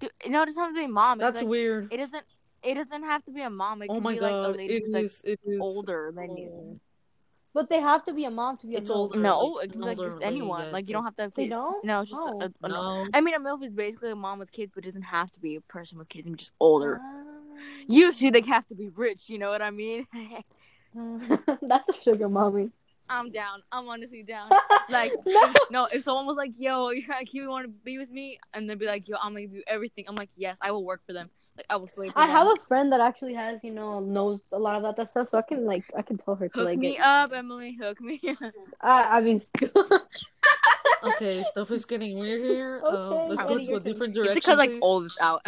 Dude, 0.00 0.10
no, 0.28 0.42
it 0.42 0.46
doesn't 0.46 0.62
have 0.62 0.72
to 0.74 0.78
be 0.78 0.84
a 0.84 0.88
mom. 0.88 1.20
It's 1.20 1.26
That's 1.26 1.40
like, 1.42 1.48
weird. 1.50 1.92
It 1.92 1.96
doesn't. 1.98 2.24
It 2.62 2.74
doesn't 2.74 3.04
have 3.04 3.24
to 3.26 3.32
be 3.32 3.42
a 3.42 3.50
mom. 3.50 3.82
It 3.82 3.88
Oh 3.90 3.94
can 3.94 4.02
my 4.02 4.14
be 4.14 4.20
like 4.20 4.32
a 4.32 4.48
lady 4.48 4.74
it 4.74 4.82
who's 4.84 4.92
like 4.94 5.04
is. 5.04 5.22
It 5.24 5.40
is. 5.46 5.58
older 5.60 6.12
than 6.14 6.36
you. 6.36 6.80
But 7.56 7.70
they 7.70 7.80
have 7.80 8.04
to 8.04 8.12
be 8.12 8.24
a 8.26 8.30
mom 8.30 8.58
to 8.58 8.66
be 8.66 8.74
a 8.74 8.78
It's 8.80 8.90
milf. 8.90 8.94
older. 8.96 9.18
No, 9.18 9.38
like, 9.40 9.64
it's 9.66 9.74
an 9.76 9.80
like 9.80 9.98
just 9.98 10.18
anyone. 10.20 10.70
like 10.72 10.86
you 10.88 10.92
don't 10.92 11.04
have 11.04 11.16
to 11.16 11.22
have 11.22 11.32
They 11.32 11.44
kids. 11.44 11.52
don't? 11.56 11.82
No, 11.90 12.02
it's 12.02 12.10
just 12.10 12.20
Oh. 12.22 12.40
a, 12.42 12.52
a, 12.66 12.68
No. 12.68 13.06
I 13.14 13.22
mean, 13.22 13.34
a 13.34 13.40
milf 13.40 13.64
is 13.64 13.72
basically 13.72 14.10
a 14.10 14.14
mom 14.14 14.38
with 14.40 14.52
kids, 14.52 14.72
but 14.74 14.84
it 14.84 14.88
doesn't 14.88 15.08
have 15.18 15.32
to 15.32 15.40
be 15.40 15.56
a 15.56 15.62
person 15.62 15.96
with 15.98 16.10
kids. 16.10 16.26
I 16.26 16.28
mean, 16.28 16.36
just 16.36 16.52
older. 16.60 17.00
Ah. 17.02 17.22
Usually, 17.88 18.30
they 18.30 18.42
have 18.42 18.66
to 18.66 18.74
be 18.74 18.88
rich. 18.90 19.30
You 19.30 19.38
know 19.38 19.48
what 19.48 19.62
I 19.62 19.70
mean? 19.70 20.06
that's 21.62 21.88
a 21.88 22.02
sugar 22.04 22.28
mommy. 22.28 22.70
I'm 23.08 23.30
down. 23.30 23.62
I'm 23.72 23.88
honestly 23.88 24.22
down. 24.22 24.50
like 24.90 25.12
Like, 25.12 25.12
no. 25.26 25.52
no, 25.70 25.84
if 25.92 26.02
someone 26.02 26.26
was 26.26 26.36
like, 26.36 26.52
"Yo, 26.58 26.90
you 26.90 27.04
kind 27.06 27.26
of 27.26 27.48
want 27.48 27.64
to 27.66 27.68
be 27.84 27.98
with 27.98 28.10
me," 28.10 28.38
and 28.54 28.68
they'd 28.68 28.78
be 28.78 28.86
like, 28.86 29.08
"Yo, 29.08 29.16
I'm 29.22 29.32
gonna 29.32 29.42
give 29.42 29.54
you 29.54 29.62
everything," 29.66 30.04
I'm 30.08 30.16
like, 30.16 30.30
"Yes, 30.36 30.56
I 30.60 30.70
will 30.72 30.84
work 30.84 31.02
for 31.06 31.12
them. 31.12 31.30
Like, 31.56 31.66
I 31.70 31.76
will 31.76 31.86
slave 31.86 32.12
for 32.12 32.18
I 32.18 32.26
them." 32.26 32.36
have 32.36 32.46
a 32.48 32.56
friend 32.68 32.92
that 32.92 33.00
actually 33.00 33.34
has, 33.34 33.60
you 33.62 33.70
know, 33.72 34.00
knows 34.00 34.40
a 34.52 34.58
lot 34.58 34.78
about 34.78 34.96
that 34.96 35.10
stuff, 35.12 35.28
so 35.30 35.38
I 35.38 35.42
can 35.42 35.64
like 35.64 35.84
I 35.96 36.02
can 36.02 36.18
tell 36.18 36.34
her 36.34 36.48
to 36.48 36.58
Hook 36.58 36.68
like 36.68 36.78
me 36.78 36.96
get- 36.96 37.04
up, 37.06 37.32
Emily. 37.32 37.74
Hook 37.80 38.00
me. 38.00 38.20
up. 38.42 38.52
I, 38.80 39.18
I 39.18 39.20
mean, 39.20 39.42
Okay, 41.04 41.44
stuff 41.44 41.70
is 41.70 41.84
getting 41.84 42.18
weird 42.18 42.42
here. 42.42 42.82
Um, 42.84 42.94
Okay, 42.94 43.28
let's 43.28 43.42
go 43.42 43.54
Eddie, 43.54 43.66
to 43.66 43.70
a 43.70 43.74
turn. 43.74 43.82
different 43.82 44.10
it's 44.10 44.16
direction. 44.16 44.34
because 44.34 44.58
like 44.58 44.70
please. 44.70 44.78
all 44.82 45.00
this 45.00 45.16
out. 45.20 45.42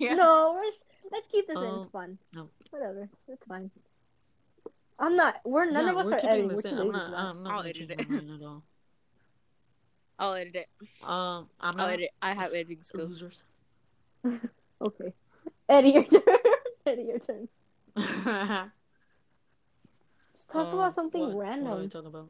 yeah. 0.00 0.14
no, 0.14 0.52
we're 0.54 0.64
just, 0.64 0.84
let's 1.12 1.26
keep 1.30 1.46
this 1.46 1.56
in. 1.56 1.62
Um, 1.62 1.82
It's 1.82 1.92
fun. 1.92 2.18
no. 2.32 2.48
Whatever, 2.70 3.08
it's 3.28 3.44
fine. 3.46 3.70
I'm 4.98 5.16
not. 5.16 5.36
We're 5.44 5.70
none 5.70 5.84
Yeah, 5.86 5.92
of 5.92 5.98
us 5.98 6.06
we're 6.06 6.12
are 6.14 6.18
editing. 6.26 6.48
this 6.48 6.64
We're 6.64 6.70
in. 6.70 6.78
I'm 6.78 6.92
not. 6.92 7.14
I'm 7.14 7.42
not 7.42 7.52
I'll 7.52 7.60
edit 7.66 7.90
it. 7.90 8.00
at 8.00 8.42
all. 8.42 8.62
I'll 10.18 10.34
edit 10.34 10.54
it. 10.56 10.68
Um, 11.02 11.48
I'm 11.60 11.72
I'll 11.72 11.74
not 11.74 11.90
edit. 11.90 12.10
I 12.22 12.32
have 12.32 12.52
editing 12.52 12.82
skills. 12.82 13.10
losers. 13.10 13.42
Okay, 14.78 15.12
Eddie, 15.70 15.88
your 15.90 16.04
turn. 16.04 16.22
Eddie, 16.86 17.02
your 17.04 17.18
turn. 17.18 17.48
Just 20.34 20.50
talk 20.50 20.66
Um, 20.68 20.74
about 20.74 20.94
something 20.94 21.20
what- 21.32 21.34
What 21.62 21.78
are 21.78 21.80
we 21.80 21.88
talking 21.88 22.08
about? 22.08 22.28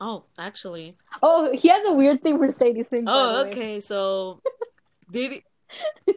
Oh, 0.00 0.24
actually. 0.38 0.96
Oh, 1.22 1.52
he 1.56 1.68
has 1.68 1.84
a 1.86 1.92
weird 1.92 2.20
thing 2.22 2.38
for 2.38 2.52
Sadie 2.52 2.84
Singh. 2.90 3.04
by 3.04 3.12
Oh, 3.12 3.44
okay. 3.46 3.80
So, 3.80 4.40
did 5.10 5.32
he? 6.06 6.14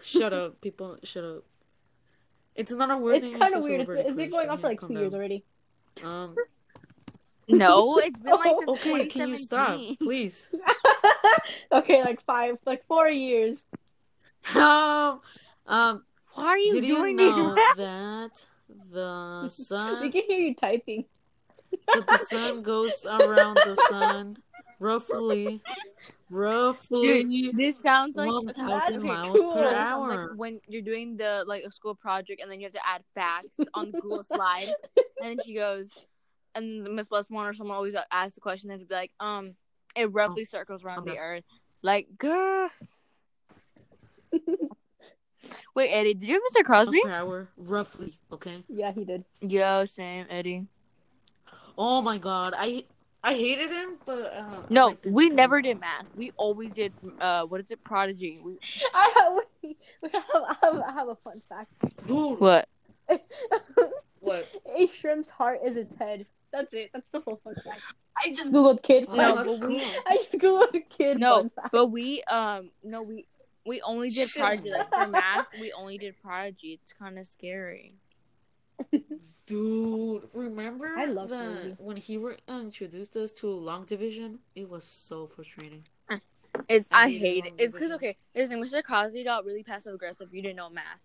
shut 0.00 0.32
up, 0.32 0.58
people. 0.62 0.96
Shut 1.04 1.24
up. 1.24 1.44
It's 2.54 2.72
not 2.72 2.90
a 2.90 2.96
weird 2.98 3.22
It's 3.24 3.38
kind 3.38 3.54
of 3.54 3.64
weird. 3.64 3.80
It's, 3.82 3.90
it's 3.90 4.16
been 4.16 4.30
going 4.30 4.48
on 4.48 4.58
for 4.58 4.68
like 4.68 4.80
two 4.80 4.92
years 4.92 5.12
down. 5.12 5.14
already. 5.14 5.44
Um. 6.02 6.34
No, 7.48 7.98
it's 7.98 8.18
been 8.20 8.32
like 8.32 8.54
since 8.54 8.68
Okay, 8.86 9.06
can 9.06 9.28
you 9.28 9.36
stop, 9.36 9.78
please? 10.00 10.48
okay, 11.72 12.02
like 12.02 12.22
five, 12.24 12.56
like 12.64 12.86
four 12.86 13.08
years. 13.08 13.58
um. 14.54 15.20
Um. 15.66 16.04
Why 16.34 16.46
are 16.46 16.58
you 16.58 16.74
Did 16.80 16.88
you 16.88 16.96
doing 16.96 17.16
these? 17.16 17.36
know 17.36 17.54
that 17.76 18.46
the 18.90 19.48
sun. 19.50 20.00
We 20.02 20.10
can 20.12 20.22
hear 20.26 20.38
you 20.38 20.54
typing. 20.54 21.04
that 21.88 22.06
the 22.06 22.18
sun 22.18 22.62
goes 22.62 23.04
around 23.04 23.56
the 23.56 23.76
sun 23.90 24.36
roughly, 24.82 25.62
roughly 26.30 27.24
Dude, 27.24 27.56
this 27.56 27.80
sounds 27.80 28.16
like 28.16 28.30
one 28.30 28.48
thousand 28.52 29.02
miles 29.02 29.38
cool. 29.38 29.52
per 29.52 29.60
No, 29.60 29.70
this 29.70 29.78
sounds 29.78 30.16
like 30.16 30.38
when 30.38 30.60
you're 30.68 30.82
doing 30.82 31.16
the 31.16 31.44
like 31.46 31.62
a 31.64 31.70
school 31.70 31.94
project 31.94 32.42
and 32.42 32.50
then 32.50 32.60
you 32.60 32.66
have 32.66 32.74
to 32.74 32.86
add 32.86 33.02
facts 33.14 33.58
on 33.74 33.92
the 33.92 34.00
Google 34.00 34.24
slide, 34.24 34.72
and 35.20 35.38
then 35.38 35.38
she 35.44 35.54
goes, 35.54 35.90
and 36.54 36.82
Miss 36.94 37.08
Westmore 37.10 37.50
or 37.50 37.54
someone 37.54 37.76
always 37.76 37.94
asks 38.10 38.34
the 38.34 38.40
question 38.40 38.70
and 38.70 38.80
to 38.80 38.86
be 38.86 38.94
like, 38.94 39.12
um, 39.20 39.54
it 39.96 40.12
roughly 40.12 40.44
circles 40.44 40.84
around 40.84 41.06
the. 41.06 41.18
Earth. 41.18 41.44
Like, 41.82 42.06
girl. 42.18 42.70
Wait, 45.74 45.90
Eddie, 45.90 46.14
did 46.14 46.28
you 46.28 46.34
have 46.34 46.42
Mr. 46.54 46.64
Crosby? 46.64 47.00
per 47.02 47.10
hour, 47.10 47.48
roughly. 47.56 48.18
Okay. 48.32 48.62
yeah, 48.68 48.92
he 48.92 49.04
did. 49.04 49.24
Yo, 49.40 49.84
same, 49.84 50.26
Eddie. 50.30 50.66
Oh 51.76 52.00
my 52.02 52.18
god, 52.18 52.54
I 52.56 52.84
I 53.24 53.34
hated 53.34 53.70
him, 53.70 53.98
but 54.04 54.32
uh, 54.34 54.62
No, 54.68 54.86
liked 54.88 55.06
him. 55.06 55.12
we 55.12 55.28
never 55.30 55.62
did 55.62 55.78
math. 55.80 56.06
We 56.16 56.32
always 56.36 56.72
did. 56.74 56.92
Uh, 57.20 57.44
what 57.44 57.60
is 57.60 57.70
it? 57.70 57.82
Prodigy. 57.84 58.40
We, 58.42 58.58
I 58.94 59.12
have, 59.16 59.32
we, 59.62 59.76
we 60.02 60.08
have, 60.12 60.24
I 60.34 60.56
have, 60.62 60.76
I 60.80 60.92
have 60.92 61.08
a 61.08 61.14
fun 61.16 61.40
fact. 61.48 61.70
Dude, 62.06 62.40
what? 62.40 62.68
what? 64.20 64.48
a 64.76 64.86
shrimp's 64.88 65.30
heart 65.30 65.60
is 65.64 65.76
its 65.76 65.94
head. 65.94 66.26
That's 66.52 66.72
it. 66.72 66.90
That's 66.92 67.06
the 67.12 67.20
whole 67.20 67.40
fun 67.44 67.54
fact. 67.64 67.80
I 68.24 68.30
just 68.30 68.52
googled 68.52 68.82
kid 68.82 69.08
No, 69.08 69.34
fun. 69.34 69.36
that's 69.46 69.56
we- 69.60 69.78
cool. 69.78 69.90
I 70.06 70.16
just 70.16 70.32
googled 70.32 70.82
kid 70.90 71.18
No, 71.18 71.40
fun 71.40 71.50
fact. 71.50 71.68
but 71.72 71.86
we 71.86 72.22
um 72.24 72.70
no 72.84 73.02
we 73.02 73.26
we 73.64 73.80
only 73.82 74.10
did 74.10 74.28
Shit. 74.28 74.40
prodigy 74.42 74.70
like 74.70 74.90
for 74.92 75.06
math. 75.06 75.46
We 75.60 75.72
only 75.72 75.96
did 75.96 76.20
prodigy. 76.22 76.78
It's 76.82 76.92
kind 76.92 77.18
of 77.18 77.26
scary. 77.26 77.94
Dude, 79.46 80.28
remember 80.32 80.94
I 80.96 81.06
love 81.06 81.30
that 81.30 81.74
when 81.78 81.96
he 81.96 82.16
re- 82.16 82.36
um, 82.48 82.66
introduced 82.66 83.16
us 83.16 83.32
to 83.32 83.48
long 83.48 83.84
division? 83.84 84.38
It 84.54 84.68
was 84.68 84.84
so 84.84 85.26
frustrating. 85.26 85.82
Mm. 86.10 86.20
It's 86.68 86.88
I 86.92 87.04
I 87.04 87.10
hate 87.10 87.46
it. 87.46 87.54
It's 87.58 87.72
because 87.72 87.90
division. 87.90 87.94
okay, 87.94 88.16
listen, 88.34 88.62
Mr. 88.62 88.84
Cosby 88.84 89.24
got 89.24 89.44
really 89.44 89.62
passive 89.64 89.94
aggressive. 89.94 90.28
if 90.28 90.34
You 90.34 90.42
didn't 90.42 90.56
know 90.56 90.70
math. 90.70 91.00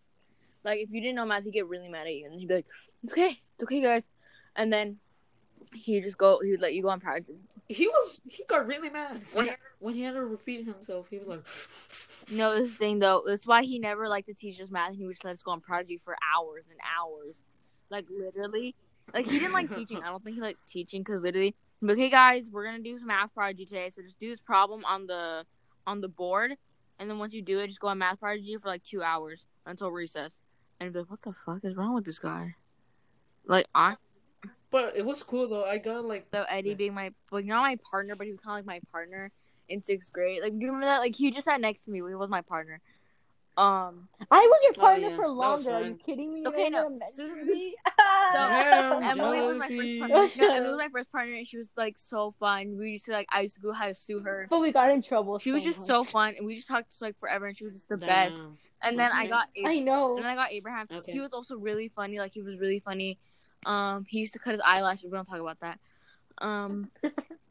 Like 0.64 0.80
if 0.80 0.90
you 0.92 1.02
didn't 1.02 1.16
know 1.16 1.26
math, 1.26 1.46
he'd 1.46 1.52
get 1.54 1.68
really 1.68 1.90
mad 1.90 2.06
at 2.08 2.14
you, 2.14 2.26
and 2.26 2.40
he'd 2.40 2.48
be 2.48 2.56
like, 2.56 2.66
"It's 3.04 3.14
okay, 3.14 3.40
it's 3.56 3.64
okay, 3.64 3.82
guys," 3.82 4.04
and 4.56 4.72
then 4.72 4.98
he'd 5.74 6.04
just 6.04 6.18
go. 6.18 6.40
He'd 6.42 6.60
let 6.62 6.74
you 6.74 6.84
go 6.84 6.90
on 6.90 7.00
prodigy. 7.00 7.40
He 7.70 7.88
was 7.88 8.22
he 8.28 8.44
got 8.48 8.68
really 8.68 8.90
mad 8.90 9.22
when 9.34 9.50
when 9.80 9.94
he 9.94 10.02
had 10.02 10.14
to 10.14 10.24
repeat 10.24 10.66
himself. 10.66 11.08
He 11.10 11.18
was 11.18 11.28
like, 11.28 11.44
No, 12.32 12.56
this 12.58 12.74
thing 12.76 13.00
though, 13.00 13.24
that's 13.26 13.46
why 13.48 13.64
he 13.64 13.78
never 13.80 14.08
liked 14.08 14.28
to 14.28 14.34
teach 14.34 14.60
us 14.62 14.70
math. 14.70 14.90
and 14.90 14.98
He 14.98 15.06
would 15.06 15.14
just 15.14 15.26
let 15.26 15.34
us 15.36 15.42
go 15.42 15.52
on 15.52 15.62
prodigy 15.62 16.00
for 16.04 16.16
hours 16.36 16.66
and 16.70 16.80
hours, 16.98 17.42
like 17.90 18.06
literally. 18.10 18.76
Like 19.14 19.26
he 19.26 19.40
didn't 19.40 19.54
like 19.54 19.74
teaching. 19.74 19.98
I 20.04 20.08
don't 20.08 20.24
think 20.24 20.36
he 20.36 20.42
liked 20.42 20.68
teaching 20.68 21.02
because 21.02 21.22
literally, 21.22 21.56
like, 21.82 21.94
okay 21.94 22.10
guys, 22.10 22.50
we're 22.52 22.66
gonna 22.66 22.80
do 22.80 22.98
some 23.00 23.08
math 23.08 23.34
prodigy 23.34 23.66
today. 23.66 23.90
So 23.96 24.02
just 24.02 24.20
do 24.20 24.30
this 24.30 24.42
problem 24.42 24.84
on 24.86 25.08
the 25.08 25.46
on 25.86 26.02
the 26.02 26.08
board, 26.08 26.56
and 27.00 27.10
then 27.10 27.20
once 27.20 27.34
you 27.34 27.42
do 27.42 27.60
it, 27.60 27.68
just 27.68 27.80
go 27.80 27.88
on 27.88 27.98
math 27.98 28.20
prodigy 28.20 28.58
for 28.58 28.68
like 28.68 28.84
two 28.84 29.02
hours 29.02 29.46
until 29.66 29.92
recess. 29.92 30.34
And 30.80 30.94
be 30.94 31.00
like, 31.00 31.10
what 31.10 31.22
the 31.22 31.34
fuck 31.46 31.64
is 31.64 31.76
wrong 31.76 31.96
with 31.96 32.06
this 32.06 32.20
guy? 32.20 32.56
Like 33.46 33.66
I, 33.74 33.96
But 34.70 34.96
it 34.96 35.06
was 35.06 35.24
cool 35.24 35.48
though. 35.48 35.64
I 35.64 35.78
got 35.78 36.06
like 36.06 36.28
so 36.32 36.44
Eddie 36.50 36.76
being 36.76 36.94
my 36.94 37.12
like 37.32 37.46
not 37.46 37.62
my 37.62 37.78
partner, 37.90 38.16
but 38.16 38.28
he 38.28 38.32
was 38.32 38.42
kind 38.42 38.60
of 38.60 38.66
like 38.66 38.82
my 38.84 38.92
partner 38.92 39.32
in 39.70 39.82
sixth 39.82 40.12
grade. 40.12 40.42
Like 40.42 40.52
do 40.52 40.60
you 40.60 40.68
remember 40.68 40.86
that? 40.86 41.00
Like 41.00 41.16
he 41.16 41.32
just 41.32 41.46
sat 41.46 41.62
next 41.62 41.86
to 41.86 41.92
me. 41.92 42.00
He 42.00 42.16
was 42.16 42.30
my 42.30 42.42
partner. 42.42 42.82
Um. 43.58 44.08
I 44.30 44.40
was 44.40 44.60
your 44.64 44.74
Oh, 44.78 44.82
partner 44.82 45.10
yeah. 45.10 45.16
for 45.16 45.28
longer. 45.28 45.72
Are 45.72 45.82
you 45.82 45.96
kidding 46.06 46.34
me? 46.34 46.46
Okay, 46.48 46.70
no. 46.70 47.00
So- 47.12 47.36
me. 47.36 47.76
So 48.34 48.40
Damn, 48.40 49.04
Emily 49.04 49.42
was 49.42 49.56
my 49.56 49.68
first 49.70 50.00
partner. 50.00 50.30
No, 50.38 50.54
Emily 50.54 50.70
was 50.70 50.78
my 50.86 50.90
first 50.90 51.12
partner, 51.14 51.34
and 51.34 51.48
she 51.48 51.58
was 51.58 51.72
like 51.78 51.98
so 51.98 52.36
fun. 52.40 52.78
We 52.78 52.92
used 52.92 53.06
to 53.06 53.14
like 53.14 53.28
I 53.32 53.42
used 53.42 53.56
to 53.56 53.62
go 53.62 53.72
how 53.72 53.86
to 53.88 53.94
sue 53.94 54.20
her. 54.20 54.48
but 54.50 54.60
we 54.60 54.72
got 54.74 54.92
in 54.92 55.02
trouble. 55.02 55.40
She 55.40 55.52
was 55.54 55.64
so 55.64 55.70
just 55.72 55.86
so 55.88 56.04
fun, 56.04 56.36
and 56.38 56.46
we 56.46 56.56
just 56.56 56.68
talked 56.68 56.94
like 57.02 57.18
forever, 57.20 57.46
and 57.48 57.58
she 57.58 57.64
was 57.64 57.74
just 57.74 57.88
the 57.90 57.98
best. 57.98 58.44
And 58.84 59.00
then 59.00 59.12
I 59.14 59.22
Okay. 59.22 59.30
got 59.30 59.48
I 59.66 59.80
know. 59.80 60.16
and 60.18 60.26
then 60.26 60.32
I 60.32 60.36
got 60.36 60.52
Abraham. 60.52 60.88
Okay. 60.92 61.14
He 61.14 61.20
was 61.22 61.32
also 61.32 61.56
really 61.58 61.90
funny. 61.96 62.20
Like 62.20 62.34
he 62.34 62.42
was 62.42 62.60
really 62.60 62.80
funny. 62.80 63.18
Um, 63.66 64.06
he 64.08 64.20
used 64.20 64.34
to 64.34 64.40
cut 64.40 64.52
his 64.52 64.62
eyelashes. 64.64 65.06
We 65.06 65.12
don't 65.12 65.26
talk 65.26 65.40
about 65.40 65.60
that. 65.62 65.80
Um, 66.40 66.92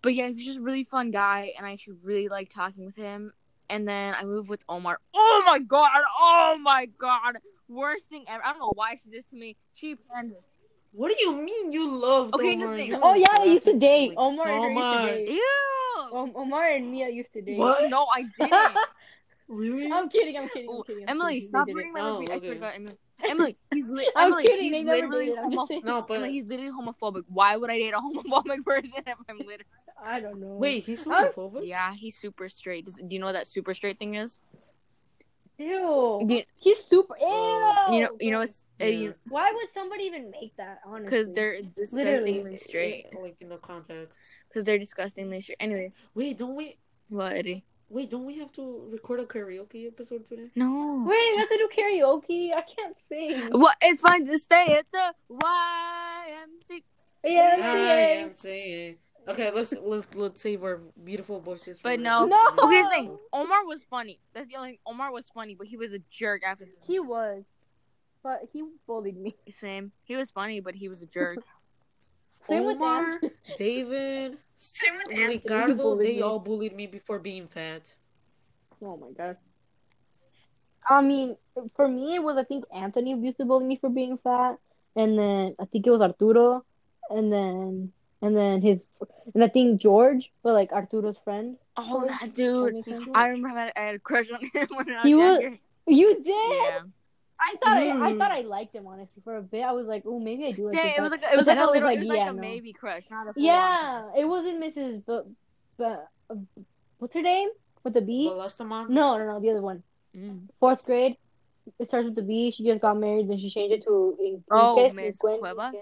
but 0.02 0.14
yeah, 0.14 0.28
he 0.28 0.34
was 0.34 0.44
just 0.44 0.58
a 0.58 0.62
really 0.62 0.84
fun 0.84 1.10
guy, 1.10 1.52
and 1.56 1.66
I 1.66 1.72
actually 1.72 1.96
really 2.02 2.28
liked 2.28 2.52
talking 2.52 2.84
with 2.84 2.96
him. 2.96 3.32
And 3.70 3.86
then 3.86 4.14
I 4.14 4.24
moved 4.24 4.48
with 4.48 4.62
Omar. 4.68 4.98
Oh 5.14 5.42
my 5.46 5.58
god! 5.58 5.90
Oh 6.20 6.58
my 6.60 6.86
god! 6.98 7.38
Worst 7.68 8.08
thing 8.08 8.24
ever. 8.28 8.44
I 8.44 8.50
don't 8.50 8.60
know 8.60 8.72
why 8.74 8.96
she 8.96 9.10
did 9.10 9.18
this 9.18 9.24
to 9.26 9.36
me. 9.36 9.56
She 9.74 9.94
planned 9.94 10.32
this. 10.32 10.50
What 10.92 11.08
do 11.10 11.16
you 11.20 11.36
mean 11.42 11.72
you 11.72 11.96
love 11.98 12.32
Okay, 12.34 12.54
Omar? 12.54 12.66
just 12.66 12.74
think. 12.74 12.94
Oh 13.02 13.14
yeah, 13.14 13.26
I 13.40 13.44
used 13.44 13.64
to 13.64 13.78
date 13.78 14.10
like, 14.10 14.18
Omar 14.18 14.46
so 14.46 14.52
and 14.52 14.64
her 14.64 14.70
used 14.70 14.92
to 14.92 15.24
date. 15.26 15.28
Ew. 15.32 16.16
Um, 16.16 16.32
Omar 16.36 16.68
and 16.68 16.90
Mia 16.90 17.08
used 17.08 17.32
to 17.34 17.42
date. 17.42 17.58
What? 17.58 17.90
No, 17.90 18.06
I 18.14 18.22
didn't. 18.38 18.52
Really? 19.48 19.92
I'm 19.92 20.08
kidding. 20.08 20.36
I'm 20.36 20.48
kidding. 20.48 20.68
I'm 20.68 20.74
Oh, 20.76 20.82
kidding. 20.82 21.04
I'm 21.04 21.08
Emily, 21.10 21.34
kidding. 21.34 21.48
stop 21.50 21.66
They 21.66 21.72
did 21.72 21.76
reading 21.78 21.92
it. 21.92 21.94
my 21.94 22.00
Oh, 22.00 22.18
review. 22.18 22.34
I 22.34 22.38
swear 22.40 22.54
to 22.54 22.60
God, 22.60 22.72
Emily. 22.74 22.96
Emily, 23.28 23.56
he's 23.72 23.86
li- 23.86 24.10
I'm 24.16 24.26
Emily, 24.26 24.42
kidding, 24.44 24.70
they 24.72 24.78
he's 24.78 24.86
never 24.86 24.96
literally 25.06 25.24
did 25.26 25.32
it, 25.34 25.38
I'm 25.44 25.52
just 25.52 25.68
homo- 25.70 25.80
No, 25.84 26.02
but 26.02 26.14
Emily, 26.14 26.32
he's 26.32 26.46
literally 26.46 26.72
homophobic. 26.72 27.22
Why 27.28 27.56
would 27.56 27.70
I 27.70 27.78
date 27.78 27.94
a 27.94 27.98
homophobic 27.98 28.64
person 28.64 28.90
if 29.06 29.16
I'm 29.28 29.38
literally? 29.38 29.64
I 30.04 30.20
don't 30.20 30.40
know. 30.40 30.56
wait, 30.56 30.84
he's 30.84 31.06
I'm- 31.06 31.26
homophobic? 31.32 31.66
Yeah, 31.66 31.92
he's 31.94 32.16
super 32.18 32.48
straight. 32.48 32.84
Does, 32.86 32.94
do 32.94 33.06
you 33.10 33.18
know 33.18 33.26
what 33.26 33.32
that 33.32 33.46
super 33.46 33.74
straight 33.74 33.98
thing 33.98 34.14
is? 34.14 34.40
Ew. 35.58 36.20
You, 36.28 36.42
He's 36.56 36.84
super. 36.84 37.16
Ew. 37.18 37.26
Uh, 37.26 37.90
you 37.90 38.00
know, 38.02 38.10
you 38.20 38.30
know, 38.30 38.42
it's 38.42 38.62
uh, 38.78 38.84
Yeah. 38.84 38.90
you 38.90 39.14
Why 39.28 39.50
would 39.52 39.70
somebody 39.72 40.04
even 40.04 40.30
make 40.30 40.54
that? 40.58 40.80
Honestly. 40.84 41.04
because 41.06 41.32
they're 41.32 41.62
disgustingly 41.62 42.32
Literally. 42.34 42.56
straight. 42.56 43.06
Like 43.18 43.36
in 43.40 43.48
the 43.48 43.56
context. 43.56 44.18
Because 44.48 44.64
they're 44.64 44.78
disgustingly 44.78 45.40
straight. 45.40 45.56
Anyway, 45.60 45.92
Wait, 46.14 46.36
don't 46.36 46.56
we? 46.56 46.76
what 47.08 47.32
Eddie? 47.32 47.64
Wait, 47.88 48.10
don't 48.10 48.26
we 48.26 48.36
have 48.38 48.52
to 48.52 48.86
record 48.90 49.20
a 49.20 49.24
karaoke 49.24 49.86
episode 49.86 50.26
today? 50.26 50.50
No. 50.56 51.04
Wait, 51.08 51.32
we 51.32 51.38
have 51.38 51.48
to 51.48 51.56
do 51.56 51.68
karaoke. 51.74 52.52
I 52.52 52.62
can't 52.76 52.96
sing. 53.08 53.58
What? 53.58 53.76
It's 53.80 54.02
fine 54.02 54.26
to 54.26 54.36
stay 54.38 54.76
at 54.76 54.86
the 54.92 55.14
YMC. 55.32 56.82
Yeah, 57.24 58.28
I 59.26 59.32
yeah. 59.32 59.32
am 59.32 59.36
saying. 59.36 59.50
Okay, 59.50 59.56
let's 59.56 59.72
let's 59.82 60.06
let's 60.14 60.40
save 60.40 60.62
our 60.62 60.80
beautiful 61.04 61.40
voices. 61.40 61.78
But 61.82 62.00
no. 62.00 62.26
No. 62.26 62.50
Okay, 62.58 62.74
here's 62.74 62.86
the 62.86 62.90
thing. 62.90 63.18
Omar 63.32 63.66
was 63.66 63.82
funny. 63.90 64.20
That's 64.34 64.48
the 64.48 64.56
only. 64.56 64.70
thing. 64.70 64.78
Omar 64.86 65.12
was 65.12 65.28
funny, 65.34 65.54
but 65.54 65.66
he 65.66 65.76
was 65.76 65.92
a 65.92 66.00
jerk 66.10 66.42
after. 66.44 66.66
He 66.82 67.00
was, 67.00 67.44
but 68.22 68.40
he 68.52 68.62
bullied 68.86 69.16
me. 69.16 69.36
Same. 69.50 69.92
He 70.04 70.16
was 70.16 70.30
funny, 70.30 70.60
but 70.60 70.74
he 70.74 70.88
was 70.88 71.02
a 71.02 71.06
jerk. 71.06 71.38
Same 72.42 72.66
Omar, 72.66 73.18
with 73.22 73.32
David, 73.56 74.38
Same 74.56 74.98
with 74.98 75.16
He 75.16 75.26
Ricardo, 75.26 75.96
they 75.96 76.16
me. 76.16 76.22
all 76.22 76.38
bullied 76.38 76.76
me 76.76 76.86
before 76.86 77.18
being 77.18 77.48
fat. 77.48 77.94
Oh 78.82 78.96
my 78.96 79.10
god. 79.10 79.36
I 80.88 81.02
mean, 81.02 81.36
for 81.74 81.88
me, 81.88 82.14
it 82.14 82.22
was 82.22 82.36
I 82.36 82.44
think 82.44 82.64
Anthony 82.72 83.18
used 83.18 83.38
to 83.38 83.44
bully 83.44 83.64
me 83.64 83.78
for 83.80 83.90
being 83.90 84.18
fat, 84.18 84.58
and 84.94 85.18
then 85.18 85.56
I 85.58 85.64
think 85.64 85.86
it 85.86 85.90
was 85.90 86.00
Arturo, 86.00 86.64
and 87.10 87.32
then 87.32 87.92
and 88.22 88.36
then 88.36 88.62
his 88.62 88.80
and 89.34 89.42
I 89.44 89.48
think 89.48 89.80
George, 89.80 90.30
but 90.42 90.54
like 90.54 90.70
Arturo's 90.72 91.16
friend. 91.24 91.56
Oh, 91.76 92.06
that 92.06 92.20
That 92.20 92.34
dude. 92.34 92.82
I 93.14 93.28
remember 93.28 93.58
I 93.58 93.64
had, 93.64 93.72
I 93.76 93.80
had 93.80 93.94
a 93.96 93.98
crush 93.98 94.26
on 94.30 94.40
him 94.40 94.68
when 94.70 94.90
I 94.90 94.94
was 94.96 95.04
He 95.04 95.14
was- 95.14 95.40
younger. 95.40 95.56
You 95.88 96.14
did? 96.16 96.26
Yeah. 96.26 96.80
I 97.38 97.54
thought 97.62 97.76
I, 97.76 97.90
I 97.90 98.12
Mm. 98.12 98.18
thought 98.18 98.30
I 98.32 98.40
liked 98.40 98.74
him 98.74 98.86
honestly 98.86 99.20
for 99.22 99.36
a 99.36 99.42
bit. 99.42 99.62
I 99.62 99.70
was 99.72 99.86
like, 99.86 100.02
oh, 100.06 100.18
maybe 100.18 100.46
I 100.46 100.52
do 100.52 100.64
like 100.66 100.74
Dang, 100.74 100.86
this 100.86 100.98
it 100.98 101.02
was 101.02 101.10
like 101.10 101.22
a, 101.22 101.32
it 101.34 101.36
was 101.36 101.46
like 101.46 101.46
then 101.46 101.58
I 101.58 101.62
a 101.62 101.66
was 101.66 101.74
little, 101.74 101.88
like, 101.88 101.98
it 101.98 102.06
was 102.08 102.16
yeah, 102.16 102.30
a 102.30 102.32
no. 102.32 102.40
maybe 102.40 102.72
crush, 102.72 103.02
not 103.10 103.28
a 103.28 103.34
full-on. 103.34 103.44
Yeah, 103.44 104.08
it 104.18 104.24
wasn't 104.24 104.62
Mrs. 104.64 105.02
But 105.06 105.26
but 105.76 106.08
uh, 106.30 106.34
what's 106.98 107.14
her 107.14 107.22
name 107.22 107.50
with 107.84 107.92
the 107.92 108.00
B? 108.00 108.30
Balastamon? 108.32 108.88
No, 108.88 109.18
no, 109.18 109.26
no, 109.26 109.38
the 109.40 109.50
other 109.50 109.60
one. 109.60 109.82
Mm. 110.16 110.48
Fourth 110.58 110.82
grade. 110.84 111.16
It 111.78 111.88
starts 111.88 112.06
with 112.06 112.14
the 112.14 112.22
B. 112.22 112.50
She 112.52 112.64
just 112.64 112.80
got 112.80 112.96
married, 112.96 113.28
then 113.28 113.38
she 113.38 113.50
changed 113.50 113.74
it 113.74 113.84
to 113.84 114.16
In- 114.18 114.42
Oh, 114.50 114.78
Inques, 114.78 114.94
Miss 114.94 115.16
Inquen- 115.18 115.38
Cuevas. 115.40 115.74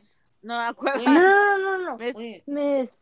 Inquen. 0.45 0.49
No, 0.49 0.55
not 0.55 0.77
Cuevas. 0.77 1.03
No, 1.03 1.13
no, 1.13 1.57
no, 1.59 1.79
no, 1.79 1.85
no, 1.85 1.97
Miss 1.99 2.43
Miss. 2.47 2.99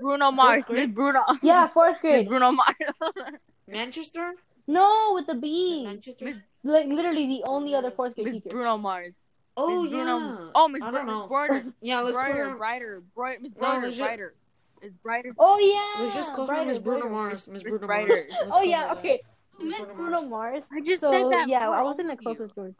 Bruno 0.00 0.30
Mars. 0.32 0.64
Miss? 0.68 0.90
Bruno. 0.90 1.22
Yeah, 1.42 1.68
fourth 1.68 2.00
grade. 2.00 2.20
Miss. 2.24 2.28
Bruno 2.28 2.52
Mars. 2.52 2.74
Manchester? 3.68 4.32
No, 4.66 5.12
with 5.14 5.26
the 5.26 5.34
B. 5.34 5.84
Manchester? 5.84 6.24
Miss 6.24 6.36
Like 6.64 6.86
literally 6.86 7.26
the 7.26 7.42
only 7.46 7.74
other 7.74 7.90
fourth 7.90 8.14
grade 8.14 8.26
Miss 8.26 8.34
teacher. 8.34 8.48
Bruno 8.50 8.76
Mars. 8.78 9.14
Oh 9.56 9.82
Miss 9.82 9.92
yeah. 9.92 10.02
Bruno. 10.02 10.50
Oh, 10.54 10.68
Miss 10.68 10.82
I 10.82 10.90
Br- 10.90 10.96
don't 10.96 11.06
know. 11.06 11.26
Brighter. 11.28 11.64
Yeah, 11.80 12.00
let's 12.00 12.16
put 12.16 12.24
brighter, 12.26 12.50
her. 12.50 12.56
brighter, 12.56 13.02
bright, 13.14 13.42
Miss 13.42 13.52
No, 13.54 13.58
brighter, 13.60 13.82
let's 13.82 13.96
ju- 13.96 14.02
brighter. 14.02 14.34
It's 14.80 14.96
brighter. 14.96 15.32
Oh 15.38 15.58
yeah. 15.58 16.02
Let's 16.04 16.16
just 16.16 16.34
call 16.34 16.46
her 16.48 16.64
Miss 16.64 16.78
Bruno 16.78 17.00
Brighter. 17.02 17.12
Mars. 17.14 17.48
Miss 17.48 17.62
Miss 17.62 17.70
Bruno 17.70 17.86
Mars. 17.86 18.10
Oh 18.50 18.62
yeah, 18.62 18.92
okay. 18.94 19.20
Miss 19.60 19.70
Miss 19.70 19.78
Bruno 19.80 19.94
Bruno 19.94 20.22
Mars. 20.22 20.30
Mars. 20.30 20.62
I 20.72 20.80
just 20.80 21.00
So 21.02 21.10
said 21.12 21.30
that. 21.32 21.48
yeah, 21.48 21.68
I 21.68 21.82
was 21.82 21.98
in 22.00 22.06
the 22.08 22.12
all 22.12 22.18
of 22.18 22.22
close 22.24 22.36
you. 22.38 22.42
with 22.44 22.54
George. 22.54 22.74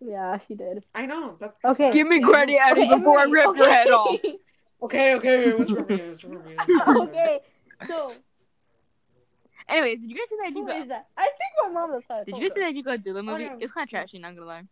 Yeah, 0.00 0.38
she 0.46 0.54
did. 0.54 0.84
I 0.94 1.06
know. 1.06 1.36
That's... 1.40 1.54
Okay. 1.64 1.90
Give 1.90 2.06
me 2.06 2.20
credit, 2.20 2.56
Eddie, 2.60 2.82
Okay, 2.82 2.94
before 2.98 3.20
Emily, 3.20 3.40
I 3.40 3.44
rip 3.44 3.56
your 3.56 3.68
head 3.70 3.88
off. 3.88 4.08
okay. 4.24 4.38
Okay, 4.82 5.14
okay. 5.14 5.52
What's 5.54 5.70
from 5.70 5.86
you? 5.90 5.98
What's 5.98 6.20
from 6.20 6.32
you? 6.32 7.02
okay. 7.08 7.40
So 7.88 8.12
Anyways, 9.68 10.00
did 10.00 10.10
you 10.10 10.16
guys 10.16 10.28
see 10.30 10.36
that 10.42 10.50
you 10.54 10.62
who 10.62 10.66
got? 10.66 10.82
is 10.82 10.88
that? 10.88 11.06
I 11.16 11.24
think 11.24 11.74
my 11.74 11.80
mom 11.80 11.94
is 11.94 12.04
Did 12.24 12.36
you 12.36 12.42
guys 12.42 12.54
see 12.54 12.60
that 12.60 12.74
you 12.74 12.82
got 12.82 13.04
Zilla 13.04 13.22
movie? 13.22 13.44
no. 13.46 13.54
It 13.54 13.60
was 13.60 13.72
kind 13.72 13.84
of 13.84 13.90
trashy, 13.90 14.18
not 14.18 14.34
gonna 14.34 14.46
lie. 14.46 14.62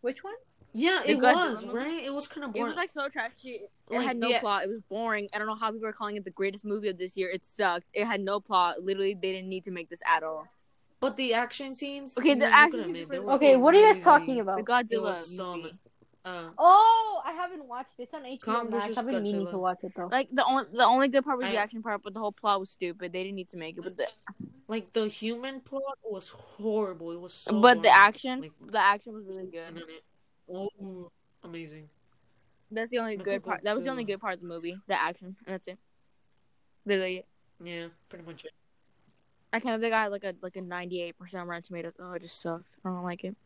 Which 0.00 0.24
one? 0.24 0.34
Yeah, 0.72 1.02
The 1.04 1.12
it 1.12 1.18
Godzilla 1.18 1.50
was 1.50 1.64
movie? 1.64 1.78
right. 1.78 2.04
It 2.04 2.12
was 2.12 2.26
kind 2.26 2.44
of 2.44 2.52
boring. 2.52 2.64
It 2.64 2.68
was 2.68 2.76
like 2.76 2.90
so 2.90 3.08
trashy. 3.08 3.50
It 3.50 3.70
Like, 3.90 4.02
had 4.06 4.16
no 4.16 4.32
the- 4.32 4.40
plot. 4.40 4.64
It 4.64 4.68
was 4.70 4.80
boring. 4.88 5.28
I 5.32 5.38
don't 5.38 5.46
know 5.46 5.54
how 5.54 5.70
people 5.70 5.86
are 5.86 5.92
calling 5.92 6.16
it 6.16 6.24
the 6.24 6.30
greatest 6.30 6.64
movie 6.64 6.88
of 6.88 6.98
this 6.98 7.16
year. 7.16 7.28
It 7.30 7.44
sucked. 7.44 7.86
It 7.92 8.04
had 8.04 8.20
no 8.20 8.40
plot. 8.40 8.82
Literally, 8.82 9.14
they 9.14 9.32
didn't 9.32 9.48
need 9.48 9.62
to 9.64 9.70
make 9.70 9.88
this 9.88 10.00
at 10.04 10.24
all. 10.24 10.48
But 11.04 11.16
the 11.18 11.34
action 11.34 11.74
scenes. 11.74 12.16
Okay, 12.16 12.34
the 12.34 12.46
action 12.46 12.84
could 12.84 12.94
scenes 12.96 13.08
were- 13.10 13.20
were 13.22 13.32
Okay, 13.34 13.56
what 13.56 13.74
are 13.74 13.78
you 13.78 13.92
guys 13.92 14.02
talking 14.02 14.40
about? 14.40 14.56
There 14.56 14.64
Godzilla 14.64 15.02
was 15.02 15.36
some. 15.36 15.78
Uh, 16.24 16.48
Oh, 16.56 17.20
I 17.22 17.32
haven't 17.32 17.66
watched 17.66 17.90
it. 17.98 18.04
It's 18.04 18.14
on 18.14 18.22
HBO 18.24 18.70
Max. 18.70 18.96
I've 18.96 19.04
been 19.06 19.22
meaning 19.22 19.46
to 19.48 19.58
watch 19.58 19.80
it 19.82 19.92
though. 19.94 20.08
Like 20.10 20.28
the 20.32 20.42
only 20.46 20.64
the 20.72 20.86
only 20.86 21.08
good 21.08 21.24
part 21.26 21.36
was 21.36 21.50
the 21.50 21.58
action 21.58 21.82
part, 21.82 22.02
but 22.02 22.14
the 22.14 22.20
whole 22.20 22.32
plot 22.32 22.58
was 22.58 22.70
stupid. 22.70 23.12
They 23.12 23.22
didn't 23.24 23.36
need 23.36 23.50
to 23.50 23.58
make 23.58 23.76
it. 23.76 23.82
But 23.84 23.98
the 23.98 24.08
like 24.66 24.90
the 24.94 25.06
human 25.08 25.60
plot 25.60 25.98
was 26.02 26.30
horrible. 26.30 27.12
It 27.12 27.20
was 27.20 27.34
so. 27.34 27.60
but 27.60 27.82
the 27.82 27.90
action, 27.90 28.40
Like, 28.40 28.52
the 28.62 28.78
action 28.78 29.12
was 29.12 29.26
really 29.26 29.44
good. 29.46 29.76
it- 29.76 30.04
oh, 30.50 31.12
amazing. 31.42 31.90
That's 32.70 32.90
the 32.90 33.00
only 33.00 33.18
Mecha 33.18 33.24
good 33.24 33.44
part. 33.44 33.62
That 33.62 33.74
was 33.76 33.84
the 33.84 33.90
only 33.90 34.04
good 34.04 34.20
part 34.22 34.34
of 34.36 34.40
the 34.40 34.46
movie. 34.46 34.80
The 34.86 34.98
action, 34.98 35.36
and 35.46 35.52
that's 35.54 35.68
it. 35.68 35.78
Literally. 36.86 37.26
Yeah, 37.62 37.88
pretty 38.08 38.24
much 38.24 38.46
it. 38.46 38.52
I 39.54 39.60
kind 39.60 39.76
of 39.76 39.80
think 39.80 39.94
I 39.94 40.02
had 40.02 40.10
like 40.10 40.24
a 40.24 40.34
like 40.42 40.56
a 40.56 40.60
ninety 40.60 41.00
eight 41.00 41.16
percent 41.16 41.46
Rotten 41.46 41.62
Tomatoes. 41.62 41.92
Oh, 42.00 42.12
it 42.12 42.22
just 42.22 42.40
sucked. 42.40 42.74
I 42.84 42.88
don't 42.88 43.04
like 43.04 43.22
it. 43.22 43.36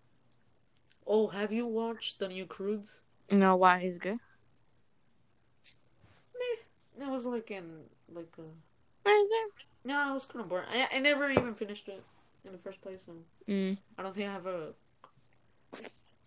Oh, 1.06 1.28
have 1.28 1.52
you 1.52 1.66
watched 1.66 2.18
the 2.18 2.28
new 2.28 2.46
Croods? 2.46 3.02
No, 3.30 3.56
why? 3.56 3.80
Is 3.80 3.96
it 3.96 4.00
good? 4.00 4.18
Meh. 6.38 7.04
It 7.04 7.10
was 7.10 7.26
like 7.26 7.50
in 7.50 7.64
like 8.10 8.32
a. 8.38 8.42
Why 9.02 9.12
is 9.12 9.28
it 9.30 9.64
No, 9.84 10.10
it 10.10 10.14
was 10.14 10.24
kind 10.24 10.42
of 10.42 10.48
boring. 10.48 10.64
I, 10.72 10.88
I 10.96 10.98
never 10.98 11.30
even 11.30 11.54
finished 11.54 11.88
it 11.88 12.02
in 12.42 12.52
the 12.52 12.58
first 12.58 12.80
place, 12.80 13.04
so? 13.04 13.12
Mm. 13.46 13.76
I 13.98 14.02
don't 14.02 14.14
think 14.14 14.30
I 14.30 14.32
have 14.32 14.46
a 14.46 14.72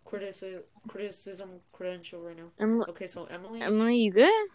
criticism 0.05 0.61
criticism 0.87 1.49
credential 1.71 2.21
right 2.21 2.37
now. 2.37 2.51
Emily, 2.59 2.85
Okay, 2.89 3.07
so 3.07 3.25
Emily, 3.25 3.61
Emily, 3.61 3.95
you 3.95 4.11
good? 4.11 4.47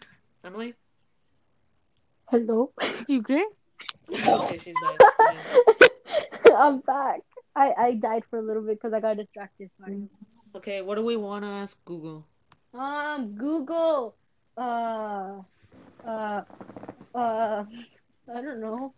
Emily. 0.45 0.73
Hello. 2.29 2.71
You 3.09 3.21
good? 3.21 3.47
Okay, 4.11 4.59
she's 4.63 4.73
back. 4.81 5.91
I'm 6.57 6.79
back. 6.81 7.21
I 7.55 7.73
I 7.77 7.93
died 7.95 8.23
for 8.29 8.39
a 8.39 8.41
little 8.41 8.61
bit 8.63 8.79
because 8.81 8.93
I 8.93 8.99
got 8.99 9.17
distracted. 9.17 9.69
Sorry. 9.79 10.03
Okay, 10.55 10.81
what 10.81 10.95
do 10.95 11.03
we 11.03 11.15
want 11.17 11.43
to 11.43 11.49
ask 11.49 11.77
Google? 11.85 12.25
Um, 12.73 13.35
Google. 13.35 14.15
Uh, 14.57 15.41
uh, 16.05 16.41
uh. 17.13 17.63
I 18.33 18.41
don't 18.41 18.59
know. 18.61 18.93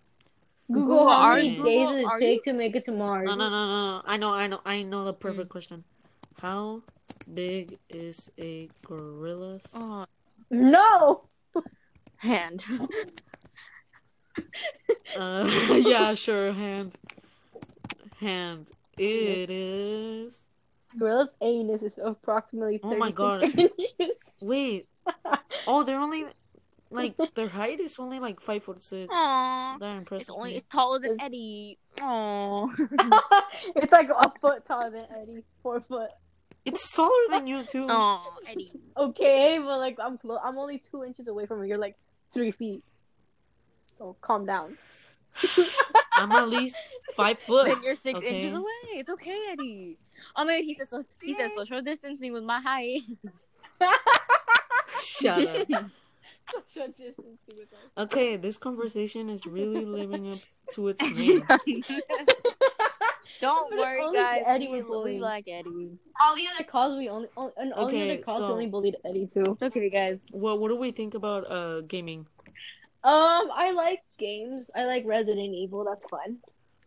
Google, 0.71 0.85
Google, 0.85 1.07
how 1.09 1.35
many 1.35 1.49
you- 1.55 1.63
days 1.63 1.87
Google, 1.87 1.93
does 1.93 2.01
it 2.01 2.19
take 2.19 2.45
you- 2.45 2.51
to 2.53 2.57
make 2.57 2.75
it 2.75 2.85
to 2.85 2.91
Mars? 2.91 3.25
No, 3.27 3.35
no, 3.35 3.49
no, 3.49 3.67
no, 3.67 3.97
no. 3.97 4.01
I 4.05 4.17
know, 4.17 4.31
I 4.33 4.47
know, 4.47 4.61
I 4.65 4.83
know 4.83 5.03
the 5.03 5.13
perfect 5.13 5.49
question. 5.49 5.83
How 6.39 6.83
big 7.33 7.77
is 7.89 8.29
a 8.39 8.69
gorilla's? 8.85 9.63
Oh, 9.73 10.05
No. 10.51 11.23
hand. 12.17 12.63
Uh, 15.17 15.49
yeah, 15.85 16.13
sure. 16.13 16.51
Hand, 16.53 16.93
hand. 18.19 18.67
It 18.97 19.49
is. 19.49 20.45
Gorilla's 20.97 21.29
anus 21.41 21.81
is 21.81 21.93
approximately 22.03 22.79
Oh 22.83 22.95
my 22.97 23.11
God. 23.11 23.43
inches. 23.43 23.71
Wait. 24.41 24.87
Oh, 25.67 25.83
they're 25.83 25.99
only 25.99 26.25
like 26.89 27.15
their 27.35 27.47
height 27.47 27.79
is 27.79 27.95
only 27.99 28.19
like 28.19 28.39
five 28.41 28.63
foot 28.63 28.81
six. 28.83 29.11
Aww. 29.13 29.79
That 29.79 29.97
impresses 29.97 30.29
It's 30.29 30.35
only 30.35 30.51
me. 30.51 30.55
it's 30.57 30.67
taller 30.71 30.99
than 30.99 31.21
Eddie. 31.21 31.77
Aww. 31.97 32.69
it's 33.75 33.91
like 33.91 34.09
a 34.09 34.31
foot 34.41 34.65
taller 34.65 34.89
than 34.89 35.05
Eddie. 35.21 35.43
Four 35.61 35.81
foot. 35.81 36.09
It's 36.65 36.89
taller 36.91 37.11
than 37.29 37.45
you 37.47 37.63
too. 37.63 37.85
Aww, 37.85 38.21
Eddie. 38.47 38.71
Okay, 38.97 39.59
but 39.59 39.77
like 39.79 39.97
I'm 40.01 40.17
close. 40.17 40.39
I'm 40.43 40.57
only 40.57 40.81
two 40.91 41.03
inches 41.03 41.27
away 41.27 41.45
from 41.45 41.61
you. 41.61 41.69
You're 41.69 41.77
like 41.77 41.95
three 42.33 42.51
feet. 42.51 42.83
So 43.99 44.15
calm 44.21 44.45
down. 44.45 44.77
I'm 46.13 46.31
at 46.31 46.49
least 46.49 46.75
five 47.15 47.37
foot. 47.47 47.67
Then 47.67 47.83
you're 47.83 47.95
six 47.95 48.17
okay? 48.17 48.39
inches 48.41 48.55
away. 48.55 48.85
It's 48.93 49.09
okay, 49.09 49.37
Eddie. 49.51 49.97
Oh 50.35 50.45
my 50.45 50.55
god, 50.57 50.63
he 50.63 50.73
said 50.73 50.89
so. 50.89 51.03
He 51.21 51.33
said 51.33 51.51
social 51.55 51.81
distancing 51.81 52.33
with 52.33 52.43
my 52.43 52.59
height. 52.59 53.01
Shut 55.03 55.47
up. 55.47 55.67
social 56.47 56.87
distancing 56.97 57.55
with 57.57 57.71
us. 57.73 57.91
Okay, 57.97 58.37
this 58.37 58.57
conversation 58.57 59.29
is 59.29 59.45
really 59.45 59.85
living 59.85 60.31
up 60.33 60.39
to 60.73 60.87
its 60.89 61.01
name. 61.11 61.43
Don't 63.41 63.69
But 63.69 63.79
worry, 63.79 64.01
only 64.01 64.19
guys. 64.19 64.43
Eddie 64.45 64.67
we, 64.67 64.81
was 64.83 65.05
we 65.05 65.17
like 65.19 65.45
Eddie. 65.47 65.97
All 66.21 66.35
the 66.35 66.45
other 66.53 66.65
calls 66.65 66.97
we 66.97 67.07
only, 67.07 67.29
on, 67.37 67.51
and 67.55 67.71
all 67.71 67.87
the 67.87 68.01
other 68.01 68.17
calls 68.17 68.39
so- 68.39 68.47
we 68.47 68.51
only 68.53 68.67
bullied 68.67 68.97
Eddie 69.05 69.29
too. 69.33 69.43
It's 69.53 69.63
okay, 69.63 69.89
guys. 69.89 70.21
Well, 70.33 70.57
What 70.59 70.67
do 70.69 70.75
we 70.75 70.91
think 70.91 71.13
about 71.13 71.49
uh 71.49 71.81
gaming? 71.81 72.27
Um, 73.03 73.49
I 73.53 73.71
like 73.75 74.01
games. 74.17 74.69
I 74.75 74.85
like 74.85 75.05
Resident 75.05 75.53
Evil. 75.53 75.85
That's 75.85 76.05
fun. 76.09 76.37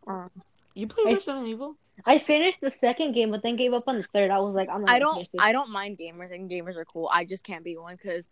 Um, 0.07 0.31
You 0.75 0.87
play 0.87 1.05
I- 1.11 1.15
Resident 1.15 1.49
Evil? 1.49 1.77
I 2.07 2.19
finished 2.19 2.61
the 2.61 2.73
second 2.79 3.13
game, 3.13 3.31
but 3.31 3.43
then 3.43 3.57
gave 3.57 3.73
up 3.75 3.85
on 3.87 3.97
the 3.99 4.03
third. 4.03 4.31
I 4.31 4.39
was 4.41 4.55
like, 4.55 4.69
I'm 4.71 4.81
not. 4.83 4.91
I 4.91 4.99
don't. 4.99 5.15
finish. 5.15 5.29
I 5.39 5.53
don't 5.53 5.71
mind 5.71 5.99
gamers, 5.99 6.35
and 6.35 6.51
gamers 6.51 6.77
are 6.77 6.87
cool. 6.87 7.09
I 7.13 7.25
just 7.25 7.45
can't 7.45 7.63
be 7.63 7.77
one 7.77 7.97
because, 7.97 8.27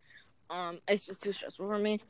um, 0.48 0.78
it's 0.88 1.06
just 1.06 1.22
too 1.22 1.32
stressful 1.32 1.66
for 1.68 1.78
me. 1.78 2.00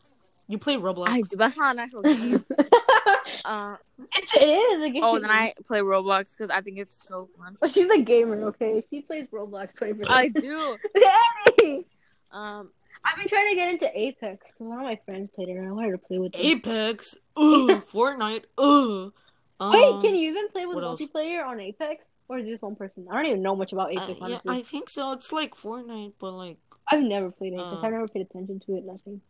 You 0.48 0.58
play 0.58 0.76
Roblox? 0.76 1.08
I 1.08 1.20
do. 1.22 1.36
That's 1.36 1.56
not 1.56 1.74
an 1.76 1.80
actual 1.80 2.02
game. 2.02 2.44
uh, 3.44 3.76
It's, 4.16 4.34
it 4.34 4.48
is 4.48 4.86
a 4.86 4.90
game. 4.90 5.02
oh, 5.04 5.18
then 5.18 5.30
I 5.30 5.54
play 5.66 5.80
Roblox 5.80 6.36
because 6.36 6.50
I 6.50 6.60
think 6.60 6.78
it's 6.78 7.06
so 7.06 7.28
fun. 7.38 7.56
But 7.60 7.72
she's 7.72 7.90
a 7.90 7.98
gamer, 7.98 8.42
okay? 8.48 8.84
She 8.90 9.02
plays 9.02 9.26
Roblox 9.32 9.76
20%. 9.78 10.06
I 10.08 10.28
do. 10.28 10.76
Eddie! 11.60 11.86
Um, 12.32 12.70
I've 13.04 13.16
been 13.18 13.28
trying 13.28 13.48
to 13.50 13.54
get 13.54 13.70
into 13.70 13.98
Apex 13.98 14.44
because 14.46 14.68
one 14.68 14.78
of 14.78 14.84
my 14.84 14.98
friends 15.04 15.30
played 15.34 15.48
it 15.48 15.52
and 15.56 15.68
I 15.68 15.72
wanted 15.72 15.92
to 15.92 15.98
play 15.98 16.18
with 16.18 16.32
them. 16.32 16.40
Apex? 16.42 17.14
Ugh. 17.36 17.82
Fortnite? 17.92 18.44
Ugh. 18.58 19.12
Um, 19.58 19.72
Wait, 19.72 20.02
can 20.02 20.14
you 20.14 20.30
even 20.30 20.48
play 20.48 20.66
with 20.66 20.76
what 20.76 20.84
else? 20.84 21.00
multiplayer 21.00 21.44
on 21.46 21.60
Apex? 21.60 22.06
Or 22.28 22.38
is 22.38 22.46
it 22.48 22.52
just 22.52 22.62
one 22.62 22.76
person? 22.76 23.06
I 23.10 23.16
don't 23.16 23.26
even 23.26 23.42
know 23.42 23.56
much 23.56 23.72
about 23.72 23.88
I- 23.90 24.04
Apex, 24.04 24.18
yeah. 24.26 24.38
I 24.46 24.62
think 24.62 24.88
so. 24.88 25.12
It's 25.12 25.32
like 25.32 25.54
Fortnite, 25.54 26.12
but 26.18 26.32
like, 26.32 26.58
I've 26.88 27.02
never 27.02 27.30
played 27.30 27.54
Apex. 27.54 27.64
Uh, 27.66 27.80
I've 27.82 27.92
never 27.92 28.08
paid 28.08 28.22
attention 28.22 28.60
to 28.66 28.76
it, 28.76 28.84
nothing. 28.84 29.20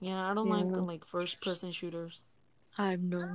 yeah, 0.00 0.30
I 0.30 0.34
don't 0.34 0.48
Yeah. 0.48 0.54
like 0.54 0.76
like 0.86 1.04
first 1.06 1.40
person 1.40 1.72
shooters. 1.72 2.18
I 2.78 2.90
have 2.92 3.00
no. 3.00 3.20
Uh, 3.20 3.28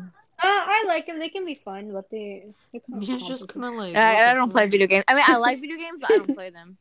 I 0.43 0.83
like 0.87 1.05
them. 1.07 1.19
They 1.19 1.29
can 1.29 1.45
be 1.45 1.55
fun, 1.55 1.91
but 1.91 2.09
they. 2.09 2.47
kind 2.73 3.01
of 3.03 3.07
Yeah, 3.07 3.15
it's 3.15 3.27
just 3.27 3.47
kind 3.47 3.65
of 3.65 3.73
like. 3.75 3.95
I, 3.95 4.31
I 4.31 4.33
don't 4.33 4.51
play 4.51 4.67
video 4.67 4.87
games. 4.87 5.03
I 5.07 5.13
mean, 5.15 5.23
I 5.27 5.35
like 5.37 5.59
video 5.61 5.77
games, 5.77 5.99
but 6.01 6.11
I 6.11 6.17
don't 6.17 6.35
play 6.35 6.49
them. 6.49 6.77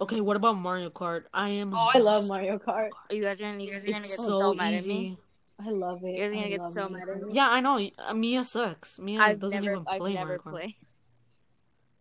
Okay, 0.00 0.20
what 0.20 0.36
about 0.36 0.54
Mario 0.56 0.90
Kart? 0.90 1.24
I 1.34 1.48
am. 1.50 1.74
Oh, 1.74 1.90
I 1.94 1.98
love. 1.98 2.28
Mario 2.28 2.58
Kart. 2.58 2.90
You 3.10 3.22
guys 3.22 3.40
are 3.40 3.44
gonna, 3.44 3.62
you 3.64 3.72
guys 3.72 3.82
are 3.82 3.86
gonna 3.86 3.98
It's 3.98 4.08
get 4.08 4.16
so, 4.18 4.24
so, 4.40 4.54
mad 4.54 4.74
at 4.74 4.86
me. 4.86 5.18
I 5.60 5.70
love 5.70 6.04
it. 6.04 6.10
You 6.10 6.16
guys 6.18 6.30
are 6.30 6.34
gonna 6.34 6.46
I 6.46 6.48
get 6.50 6.60
so 6.72 6.88
Mario 6.88 7.06
mad 7.06 7.08
at 7.16 7.22
me. 7.26 7.32
Yeah, 7.34 7.48
I 7.48 7.60
know. 7.60 7.90
uh, 7.98 8.14
Mia 8.14 8.44
sucks. 8.44 8.98
Mia 8.98 9.20
I've 9.20 9.40
doesn't 9.40 9.60
never, 9.62 9.72
even 9.72 9.84
I've 9.88 9.98
play 10.00 10.14
never 10.14 10.26
Mario 10.26 10.42
Kart. 10.42 10.52
played. 10.52 10.74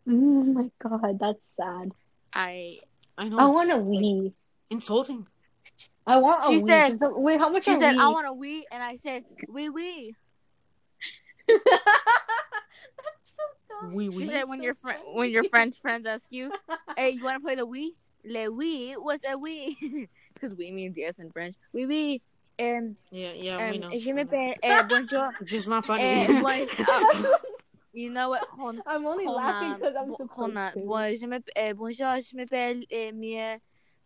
Oh 0.10 0.12
my 0.12 0.70
god, 0.82 1.20
that's 1.20 1.40
sad. 1.60 1.92
I. 2.34 2.78
I 3.18 3.30
know. 3.30 3.40
I 3.40 3.46
want 3.46 3.72
a 3.72 3.78
like, 3.78 3.86
Wii. 4.04 4.34
Insulting. 4.70 5.28
I 6.06 6.18
want 6.18 6.44
a 6.46 6.48
She 6.50 6.60
Wii. 6.64 6.68
said- 6.68 6.98
Wait, 7.02 7.40
how 7.40 7.50
much 7.50 7.66
She 7.66 7.72
are 7.72 7.76
said, 7.80 7.96
Wii? 7.96 8.00
"I 8.02 8.10
want 8.10 8.28
a 8.28 8.32
Wii," 8.32 8.62
and 8.72 8.84
I 8.84 8.96
said, 8.98 9.24
"Wee 9.50 9.70
wee." 9.70 10.16
That's 13.82 13.94
so 13.94 14.00
dumb. 14.00 14.12
She 14.20 14.28
said, 14.28 14.44
"When 14.50 14.62
your 14.64 14.76
friend, 14.76 15.00
when 15.14 15.30
your 15.30 15.44
friends 15.50 15.78
friends 15.78 16.06
ask 16.06 16.26
you, 16.32 16.52
hey, 16.96 17.12
you 17.12 17.24
want 17.24 17.38
to 17.38 17.44
play 17.44 17.56
the 17.56 17.68
Wii? 17.68 17.90
Le 18.26 18.48
Wii? 18.52 18.96
What's 18.98 19.26
a 19.26 19.36
Wii? 19.38 19.76
Because 20.34 20.54
Wii 20.56 20.72
means 20.74 20.98
yes 20.98 21.16
in 21.18 21.32
French. 21.32 21.56
Oui, 21.74 21.86
oui. 21.88 22.22
Um, 22.60 22.96
Yeah, 23.12 23.34
yeah, 23.34 23.58
we 23.72 23.76
um, 23.78 23.82
know. 23.82 23.90
je 23.90 24.12
m'appelle, 24.14 24.56
uh, 24.64 24.84
bonjour. 24.84 25.30
It's 25.42 25.52
just 25.52 25.68
not 25.68 25.86
funny. 25.86 26.04
Eh, 26.04 26.28
bon- 26.42 26.68
uh, 26.88 27.24
you 27.94 28.10
know 28.10 28.30
what? 28.30 28.44
Hold, 28.52 28.80
I'm 28.88 29.06
only 29.06 29.28
laughing 29.28 29.74
because 29.80 29.96
I'm 29.96 30.10
on, 30.12 30.16
supposed 30.18 30.32
hold 30.34 30.58
on. 30.58 30.74
to. 30.74 30.80
Bon, 30.80 31.16
je 31.16 31.26
m'appelle, 31.28 31.54
eh, 31.56 31.74
bonjour, 31.74 32.20
je 32.20 32.36
m'appelle 32.36 32.84
euh, 32.92 33.12
Mia. 33.14 33.58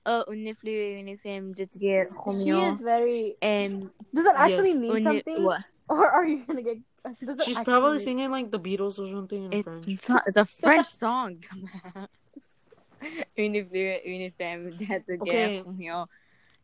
Oh, 0.06 0.24
une 0.32 0.54
fleur, 0.56 1.00
une 1.00 1.18
femme 1.18 1.54
de 1.54 1.66
tigre, 1.66 2.10
She 2.12 2.18
Romeo. 2.26 2.74
is 2.74 2.80
very. 2.82 3.36
Um, 3.42 3.92
Does 4.14 4.24
that 4.26 4.36
actually 4.36 4.72
Yes. 4.72 4.78
mean 4.80 4.98
une, 4.98 5.04
something, 5.04 5.44
what? 5.44 5.62
or 5.90 6.10
are 6.10 6.26
you 6.28 6.44
gonna 6.46 6.62
get? 6.64 6.78
Does 7.04 7.46
She's 7.46 7.58
actually 7.58 7.66
probably 7.66 8.00
singing 8.00 8.30
like 8.32 8.52
the 8.52 8.60
Beatles 8.60 9.00
or 9.00 9.10
something 9.10 9.46
in 9.46 9.54
It's 9.54 9.64
French. 9.64 9.88
it's, 9.88 10.10
not, 10.10 10.24
it's 10.28 10.38
a 10.38 10.46
French 10.62 10.88
song. 10.88 11.38
dumbass. 11.38 12.08
une 13.38 13.66
fleur, 13.68 14.00
une 14.06 14.32
femme 14.38 14.70
de 14.78 14.78
tigre, 14.86 15.22
Okay. 15.22 15.62
Romeo. 15.66 16.06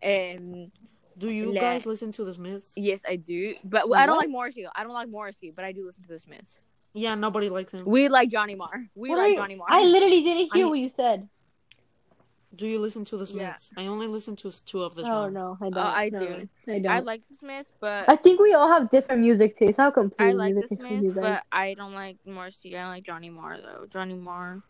Um, 0.03 0.71
Do 1.17 1.29
you 1.31 1.51
Le- 1.51 1.59
guys 1.59 1.85
listen 1.87 2.11
to 2.11 2.23
the 2.23 2.33
Smiths? 2.33 2.73
yes, 2.77 3.01
I 3.09 3.15
do, 3.15 3.55
but 3.63 3.85
I 3.95 4.05
don't 4.05 4.17
like 4.17 4.29
Morrissey. 4.29 4.67
I 4.75 4.83
don't 4.83 4.93
like 4.93 5.09
Morrissey, 5.09 5.49
but 5.49 5.65
I 5.65 5.71
do 5.71 5.83
listen 5.85 6.03
to 6.03 6.09
the 6.09 6.19
Smiths. 6.19 6.61
Yeah, 6.93 7.15
nobody 7.15 7.49
likes 7.49 7.73
him. 7.73 7.85
We 7.85 8.07
like 8.07 8.29
Johnny 8.29 8.53
Marr. 8.53 8.85
We 8.93 9.09
What 9.09 9.17
like 9.17 9.29
you- 9.31 9.37
Johnny 9.37 9.55
Marr. 9.55 9.67
I 9.71 9.83
literally 9.83 10.21
didn't 10.21 10.49
hear 10.53 10.67
I- 10.67 10.69
what 10.69 10.77
you 10.79 10.91
said. 10.95 11.27
Do 12.57 12.65
you 12.67 12.79
listen 12.79 13.05
to 13.05 13.17
the 13.17 13.25
Smiths? 13.25 13.41
Yeah. 13.41 13.53
Smiths? 13.55 13.71
I 13.77 13.85
only 13.87 14.07
listen 14.07 14.35
to 14.37 14.51
two 14.65 14.81
of 14.83 14.95
the 14.95 15.03
Oh 15.03 15.05
songs. 15.05 15.33
no, 15.33 15.57
I 15.61 15.69
don't. 15.69 15.77
Uh, 15.77 15.93
I 16.03 16.09
No, 16.09 16.19
do. 16.19 16.49
I 16.67 16.79
don't. 16.79 16.91
I 16.91 16.99
like 16.99 17.21
the 17.29 17.35
Smiths, 17.35 17.69
but 17.79 18.09
I 18.09 18.15
think 18.15 18.39
we 18.39 18.53
all 18.53 18.67
have 18.67 18.89
different 18.89 19.21
music 19.21 19.57
tastes. 19.57 19.77
How 19.77 19.89
I 19.89 19.91
complete 19.91 20.33
like 20.33 20.53
music 20.55 20.69
the 20.69 20.75
Smiths, 20.77 21.03
you 21.03 21.13
guys. 21.13 21.21
but 21.23 21.43
I 21.51 21.75
don't 21.75 21.93
like 21.93 22.17
Morrissey. 22.25 22.75
I 22.75 22.87
like 22.89 23.03
Johnny 23.03 23.29
Marr 23.29 23.59
though. 23.61 23.85
Johnny 23.89 24.15
Marr 24.15 24.61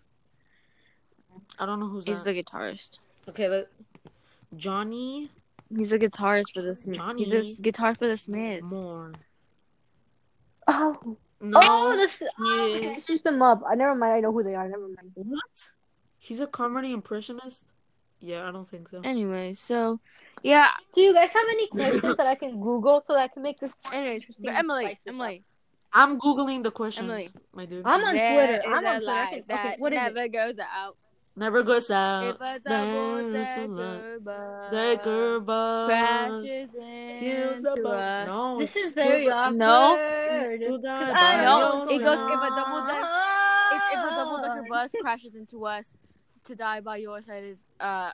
I 1.59 1.65
don't 1.65 1.79
know 1.79 1.87
who's 1.87 2.07
is 2.07 2.23
that. 2.23 2.33
the 2.33 2.43
guitarist. 2.43 2.97
Okay, 3.29 3.47
let 3.47 3.67
Johnny 4.55 5.29
He's 5.75 5.91
a 5.91 5.99
guitarist 5.99 6.53
for 6.53 6.61
the 6.61 6.73
Smiths. 6.75 6.99
He's 7.17 7.31
a 7.31 7.41
Johnny 7.41 7.55
guitarist 7.61 7.97
for 7.99 8.07
the 8.07 8.17
Smiths. 8.17 8.63
Moore. 8.71 9.11
Oh, 10.67 11.17
No, 11.39 11.59
oh, 11.61 11.95
this. 11.95 12.23
Oh, 12.39 12.75
okay, 12.75 12.87
I 12.89 12.91
is. 12.93 13.03
switched 13.03 13.23
them 13.23 13.41
up. 13.41 13.61
I 13.69 13.75
never 13.75 13.93
mind. 13.95 14.13
I 14.13 14.19
know 14.21 14.31
who 14.31 14.43
they 14.43 14.55
are. 14.55 14.67
Never 14.67 14.87
mind. 14.87 15.11
What? 15.13 15.69
He's 16.19 16.39
a 16.41 16.47
comedy 16.47 16.91
impressionist? 16.91 17.63
Yeah, 18.19 18.47
I 18.47 18.51
don't 18.51 18.67
think 18.67 18.89
so. 18.89 19.01
Anyway, 19.03 19.53
so 19.53 19.99
yeah. 20.43 20.69
Do 20.93 21.01
you 21.01 21.13
guys 21.13 21.31
have 21.33 21.45
any 21.49 21.67
questions 21.67 22.17
that 22.17 22.27
I 22.27 22.35
can 22.35 22.59
Google 22.59 23.03
so 23.05 23.13
that 23.13 23.19
I 23.21 23.27
can 23.27 23.43
make 23.43 23.59
this? 23.59 23.71
more 23.85 23.93
Anyways, 23.93 24.21
interesting 24.23 24.45
but 24.45 24.55
Emily, 24.55 24.85
up? 24.87 24.97
Emily, 25.07 25.43
I'm 25.93 26.19
googling 26.19 26.63
the 26.63 26.71
questions, 26.71 27.05
Emily. 27.11 27.29
my 27.53 27.65
dude. 27.65 27.83
I'm 27.85 28.03
on 28.03 28.15
there 28.15 28.33
Twitter. 28.33 28.61
I'm 28.67 28.73
on 28.73 28.81
Twitter. 28.83 29.11
I 29.11 29.23
lie 29.23 29.29
can- 29.31 29.43
that 29.47 29.65
okay, 29.65 29.75
what 29.79 29.93
is 29.93 29.97
it? 29.97 30.01
never 30.01 30.27
goes 30.27 30.55
out. 30.59 30.97
Never 31.39 31.61
goes 31.61 31.91
out. 31.91 32.23
if 32.23 32.35
a 32.41 32.59
there 32.65 32.81
a 32.83 33.27
lot. 33.27 33.31
decker 33.31 34.19
bus 34.19 34.71
Decker 34.71 35.39
bus 35.41 35.87
crashes 35.87 36.71
the 37.61 37.71
into 37.71 37.83
bus. 37.83 37.93
us. 37.93 38.27
No, 38.27 38.59
This 38.59 38.75
is 38.75 38.91
very 38.93 39.23
kill 39.25 39.33
awkward. 39.33 39.57
No. 39.57 39.95
To 39.97 40.77
die 40.81 40.99
'Cause 40.99 41.13
by 41.13 41.19
I 41.19 41.43
No, 41.45 41.83
it 41.83 41.87
goes 41.87 42.31
if 42.31 42.41
a 42.41 42.49
double 42.49 42.87
decker 42.87 43.07
if, 43.71 43.83
if 43.93 43.99
a 43.99 44.09
double 44.15 44.41
decker 44.41 44.65
bus 44.67 44.91
crashes 44.99 45.35
into 45.35 45.65
us, 45.67 45.93
to 46.47 46.55
die 46.55 46.79
by 46.79 46.97
your 46.97 47.21
side 47.21 47.43
is 47.43 47.59
uh, 47.79 48.11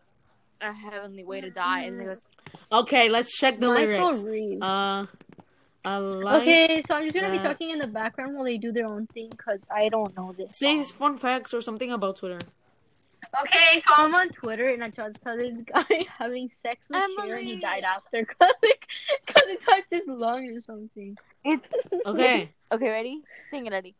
a 0.62 0.74
heavenly 0.74 1.24
way 1.24 1.42
to 1.42 1.50
die. 1.50 1.84
And 1.84 2.00
goes, 2.00 2.24
Okay, 2.72 3.10
let's 3.10 3.38
check 3.38 3.60
the 3.60 3.70
Michael 3.70 4.10
lyrics. 4.10 4.24
Reeves. 4.24 4.62
Uh, 4.62 5.06
a 5.86 6.00
okay, 6.38 6.82
so 6.88 6.96
I'm 6.96 7.04
just 7.04 7.16
gonna 7.16 7.32
be 7.32 7.44
talking 7.44 7.72
in 7.72 7.80
the 7.80 7.88
background 7.88 8.36
while 8.36 8.46
they 8.46 8.58
do 8.58 8.72
their 8.72 8.86
own 8.86 9.06
thing 9.08 9.30
because 9.30 9.60
I 9.70 9.90
don't 9.90 10.16
know 10.16 10.34
this. 10.38 10.58
Say 10.58 10.82
song. 10.84 10.98
fun 10.98 11.18
facts 11.18 11.54
or 11.54 11.62
something 11.62 11.92
about 11.92 12.18
Twitter. 12.18 12.40
Okay, 13.42 13.80
so 13.80 13.90
I'm 13.96 14.14
on 14.16 14.30
Twitter 14.30 14.70
and 14.70 14.84
I 14.84 14.90
just 14.90 15.22
saw 15.22 15.36
this 15.36 15.54
guy 15.66 16.06
having 16.20 16.50
sex 16.62 16.80
with 16.90 17.02
Cher 17.26 17.36
and 17.36 17.48
he 17.48 17.58
died 17.58 17.84
after 17.84 18.22
because 18.22 18.54
because 19.26 19.44
it 19.48 19.60
touched 19.60 19.88
his 19.90 20.04
lung 20.08 20.50
or 20.56 20.62
something. 20.62 21.18
Okay, 22.06 22.50
okay, 22.72 22.90
ready? 22.90 23.22
Sing 23.52 23.66
it, 23.66 23.74
Eddie. 23.74 23.96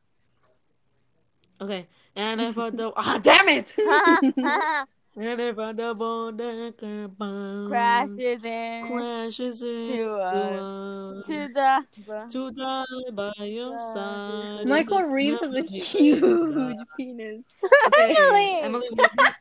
Okay. 1.64 1.88
And 2.16 2.42
if 2.42 2.58
a 2.58 2.72
double, 2.78 2.94
ah, 2.98 3.20
damn 3.22 3.48
it! 3.50 3.76
And 5.16 5.40
if 5.40 5.60
a 5.60 5.72
double 5.74 6.32
decker 6.32 7.08
bus 7.08 7.68
Crashes 7.68 8.44
in 8.44 8.88
crashes 8.88 9.62
into 9.62 9.96
to 9.96 10.16
us. 10.16 10.58
us, 10.58 11.26
to 11.28 11.48
the 11.54 11.86
to 12.32 12.52
die 12.52 13.12
by 13.14 13.32
your 13.46 13.78
side. 13.78 14.66
Michael 14.66 14.98
is 15.06 15.12
Reeves 15.12 15.40
has 15.42 15.54
a 15.54 15.62
huge 15.62 16.20
way 16.20 16.30
to 16.32 16.74
die. 16.76 16.84
penis. 16.98 17.46
Okay, 17.88 18.16
Emily! 18.18 18.60
Emily, 18.62 18.88
what's- 18.96 19.16
Not 19.16 19.36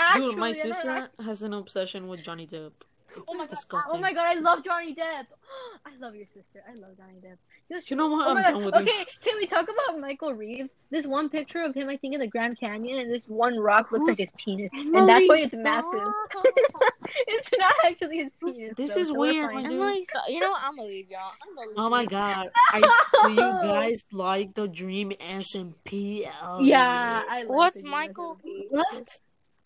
actually. 0.00 0.26
dude, 0.30 0.38
my 0.38 0.48
I 0.48 0.52
don't 0.52 0.62
sister 0.62 1.10
has 1.24 1.42
an 1.42 1.54
obsession 1.54 2.08
with 2.08 2.22
Johnny 2.24 2.46
Depp. 2.46 2.72
It's 3.18 3.26
Oh 3.28 3.34
my 3.34 3.46
god! 3.46 3.84
Oh 3.90 3.98
my 3.98 4.12
god! 4.12 4.26
I 4.26 4.34
love 4.40 4.64
Johnny 4.64 4.94
Depp. 4.94 5.26
I 5.86 5.96
love 6.00 6.14
your 6.14 6.26
sister. 6.26 6.62
I 6.68 6.74
love 6.74 6.96
Johnny 6.96 7.18
Depp. 7.24 7.36
You're 7.68 7.80
You 7.86 7.96
know 7.96 8.08
what? 8.08 8.28
Oh 8.28 8.30
I'm 8.36 8.42
done 8.42 8.64
with 8.64 8.74
Okay, 8.74 8.84
you. 8.98 9.04
can 9.24 9.36
we 9.36 9.46
talk 9.46 9.64
about 9.64 10.00
Michael 10.00 10.34
Reeves? 10.34 10.74
This 10.90 11.06
one 11.06 11.28
picture 11.28 11.62
of 11.62 11.74
him, 11.74 11.88
I 11.88 11.96
think, 11.96 12.14
in 12.14 12.20
the 12.20 12.26
Grand 12.26 12.58
Canyon, 12.58 12.98
and 12.98 13.12
this 13.12 13.22
one 13.26 13.58
rock 13.58 13.92
looks 13.92 14.06
like 14.06 14.18
his 14.18 14.30
penis, 14.36 14.70
and 14.72 15.08
that's 15.08 15.28
why 15.28 15.38
it's 15.38 15.54
massive. 15.54 15.84
it's 17.26 17.50
not 17.58 17.74
actually 17.84 18.18
his 18.18 18.32
penis. 18.42 18.74
This 18.76 18.94
though, 18.94 19.00
is 19.00 19.08
so 19.08 19.14
weird, 19.18 19.54
my 19.54 19.62
dude. 19.62 19.72
Emily, 19.72 20.02
stop. 20.04 20.24
you 20.28 20.40
know 20.40 20.50
what? 20.50 20.62
I'm 20.62 20.76
gonna 20.76 20.88
leave 20.88 21.10
y'all. 21.10 21.30
I'm 21.42 21.54
gonna 21.54 21.68
leave 21.68 21.78
Oh 21.78 21.88
my 21.90 22.06
god. 22.06 22.50
I, 22.72 22.80
do 23.26 23.32
you 23.32 23.38
guys 23.62 24.02
like 24.12 24.54
the 24.54 24.68
Dream 24.68 25.12
SMP? 25.20 26.30
Oh, 26.42 26.62
Yeah, 26.62 27.22
I. 27.28 27.40
Like 27.40 27.48
What's 27.48 27.82
Michael? 27.82 28.38
What? 28.70 29.18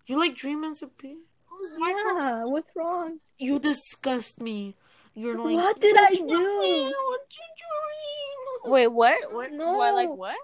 You 0.07 0.19
like 0.19 0.35
Dream 0.35 0.65
SMP? 0.65 1.17
Who's 1.63 1.79
Michael? 1.79 2.21
Yeah, 2.21 2.45
what's 2.45 2.69
wrong? 2.75 3.19
You 3.39 3.59
disgust 3.59 4.41
me. 4.41 4.75
You're 5.15 5.39
like. 5.39 5.55
What 5.55 5.81
did 5.81 5.97
I 5.97 6.13
"Don't 6.15 6.29
do?" 6.29 6.35
want 6.35 7.23
to 7.31 7.37
dream?" 7.63 8.73
Wait, 8.73 8.89
what? 8.89 9.33
What? 9.33 9.53
No. 9.53 9.73
What? 9.75 9.95
Like 9.95 10.09
what? 10.11 10.37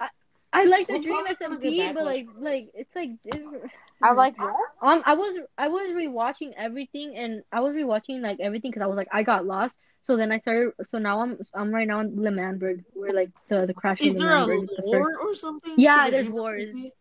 I 0.00 0.08
I 0.52 0.64
like 0.64 0.86
the 0.86 0.98
Dream 0.98 1.24
probably 1.24 1.78
gonna 1.78 1.94
but 1.94 2.04
like, 2.04 2.26
like 2.38 2.70
it's 2.74 2.96
like 2.96 3.10
different. 3.30 3.70
I 4.02 4.12
like 4.12 4.38
what? 4.38 4.54
Um, 4.82 5.02
I 5.04 5.14
was 5.14 5.38
I 5.58 5.68
was 5.68 5.90
rewatching 5.90 6.52
everything, 6.56 7.16
and 7.16 7.42
I 7.52 7.60
was 7.60 7.74
rewatching 7.74 8.20
like 8.22 8.40
everything 8.40 8.70
because 8.70 8.82
I 8.82 8.86
was 8.86 8.96
like 8.96 9.08
I 9.12 9.22
got 9.22 9.44
lost. 9.46 9.74
So 10.06 10.16
then 10.16 10.32
I 10.32 10.38
started. 10.38 10.72
So 10.90 10.98
now 10.98 11.20
I'm 11.20 11.38
I'm 11.54 11.74
right 11.74 11.86
now 11.86 12.00
in 12.00 12.20
L'Manberg, 12.20 12.84
where 12.94 13.12
like 13.12 13.30
the 13.48 13.66
the 13.66 13.74
crash. 13.74 14.00
Is 14.00 14.14
of 14.14 14.20
there 14.20 14.34
a 14.34 14.44
L'Manberg, 14.46 14.68
the 14.76 14.82
lore 14.86 15.18
or 15.18 15.34
something? 15.34 15.74
Yeah, 15.76 16.08
there's 16.10 16.26
Dream 16.26 16.36
wars. 16.36 16.66
City? 16.68 16.92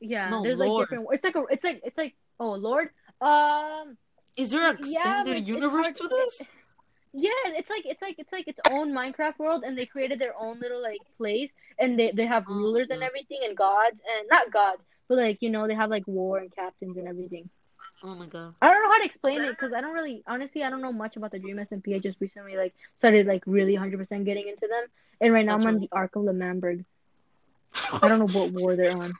Yeah, 0.00 0.30
No, 0.30 0.42
there's 0.42 0.58
lore. 0.58 0.68
like 0.80 0.88
different. 0.88 1.08
It's 1.12 1.24
like 1.24 1.36
a. 1.36 1.42
It's 1.50 1.64
like 1.64 1.80
it's 1.84 1.98
like. 1.98 2.14
Oh 2.38 2.52
Lord. 2.52 2.90
Um. 3.22 3.96
Is 4.36 4.50
there 4.50 4.68
an 4.68 4.76
extended 4.76 5.38
it's 5.38 5.48
universe 5.48 5.88
to 5.92 6.08
this? 6.08 6.48
Yeah, 7.14 7.30
it's 7.46 7.68
like 7.68 7.84
it's 7.84 8.00
like 8.00 8.16
it's 8.18 8.32
like 8.32 8.48
its 8.48 8.60
own 8.70 8.92
Minecraft 8.92 9.38
world, 9.38 9.64
and 9.66 9.76
they 9.76 9.84
created 9.86 10.18
their 10.18 10.34
own 10.38 10.60
little 10.60 10.80
like 10.82 11.00
place, 11.18 11.50
and 11.78 11.98
they 11.98 12.10
they 12.10 12.26
have 12.26 12.46
Oh, 12.48 12.54
rulers 12.54 12.88
and 12.90 13.02
everything, 13.02 13.40
and 13.44 13.56
gods, 13.56 14.00
and 14.16 14.28
not 14.30 14.50
gods, 14.52 14.82
but 15.08 15.18
like 15.18 15.38
you 15.42 15.50
know 15.50 15.66
they 15.66 15.74
have 15.74 15.90
like 15.90 16.06
war 16.06 16.38
and 16.38 16.54
captains 16.54 16.96
and 16.96 17.06
everything. 17.08 17.50
Oh 18.04 18.14
my 18.14 18.26
god. 18.26 18.54
I 18.62 18.70
don't 18.72 18.82
know 18.82 18.90
how 18.90 18.98
to 18.98 19.04
explain 19.04 19.44
it 19.44 19.50
because 19.50 19.72
I 19.72 19.80
don't 19.80 19.92
really, 19.92 20.22
honestly, 20.26 20.62
I 20.62 20.70
don't 20.70 20.82
know 20.82 20.92
much 20.92 21.16
about 21.16 21.32
the 21.32 21.38
Dream 21.38 21.56
SMP. 21.58 21.96
I 21.96 21.98
just 21.98 22.20
recently 22.20 22.56
like 22.56 22.74
started 22.98 23.26
like 23.26 23.42
really 23.46 23.74
100% 23.74 24.24
getting 24.24 24.48
into 24.48 24.68
them, 24.68 24.84
and 25.20 25.32
right 25.32 25.44
now 25.44 25.54
That's 25.54 25.66
I'm 25.66 25.74
on 25.74 25.80
the 25.80 25.88
Ark 25.92 26.16
of 26.16 26.22
L'Manberg. 26.24 26.84
I 28.02 28.08
don't 28.08 28.18
know 28.18 28.26
what 28.28 28.50
war 28.50 28.76
they're 28.76 28.92
on. 28.92 29.18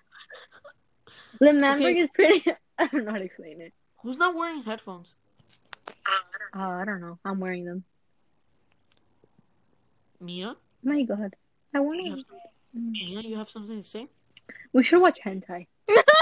L'Manberg 1.41 1.97
Okay. 1.97 1.99
is 1.99 2.11
pretty. 2.15 2.45
I 2.79 2.87
don't 2.87 3.05
know 3.05 3.13
how 3.13 3.19
to 3.19 3.25
explain 3.25 3.61
it. 3.61 3.73
Who's 4.03 4.17
not 4.19 4.35
wearing 4.35 4.63
headphones? 4.63 5.15
Uh, 6.55 6.59
I 6.59 6.85
don't 6.85 7.01
know. 7.01 7.19
I'm 7.25 7.41
wearing 7.41 7.65
them. 7.65 7.85
Mia? 10.21 10.57
My 10.83 11.03
God, 11.03 11.35
I 11.75 11.79
You 11.79 11.85
want 11.85 12.09
have, 12.09 12.19
to. 12.19 12.25
Mia, 12.75 13.21
you 13.23 13.37
have 13.39 13.49
something 13.49 13.77
to 13.81 13.83
say? 13.87 14.09
We 14.73 14.83
should 14.83 15.01
watch 15.01 15.21
hentai. 15.25 15.67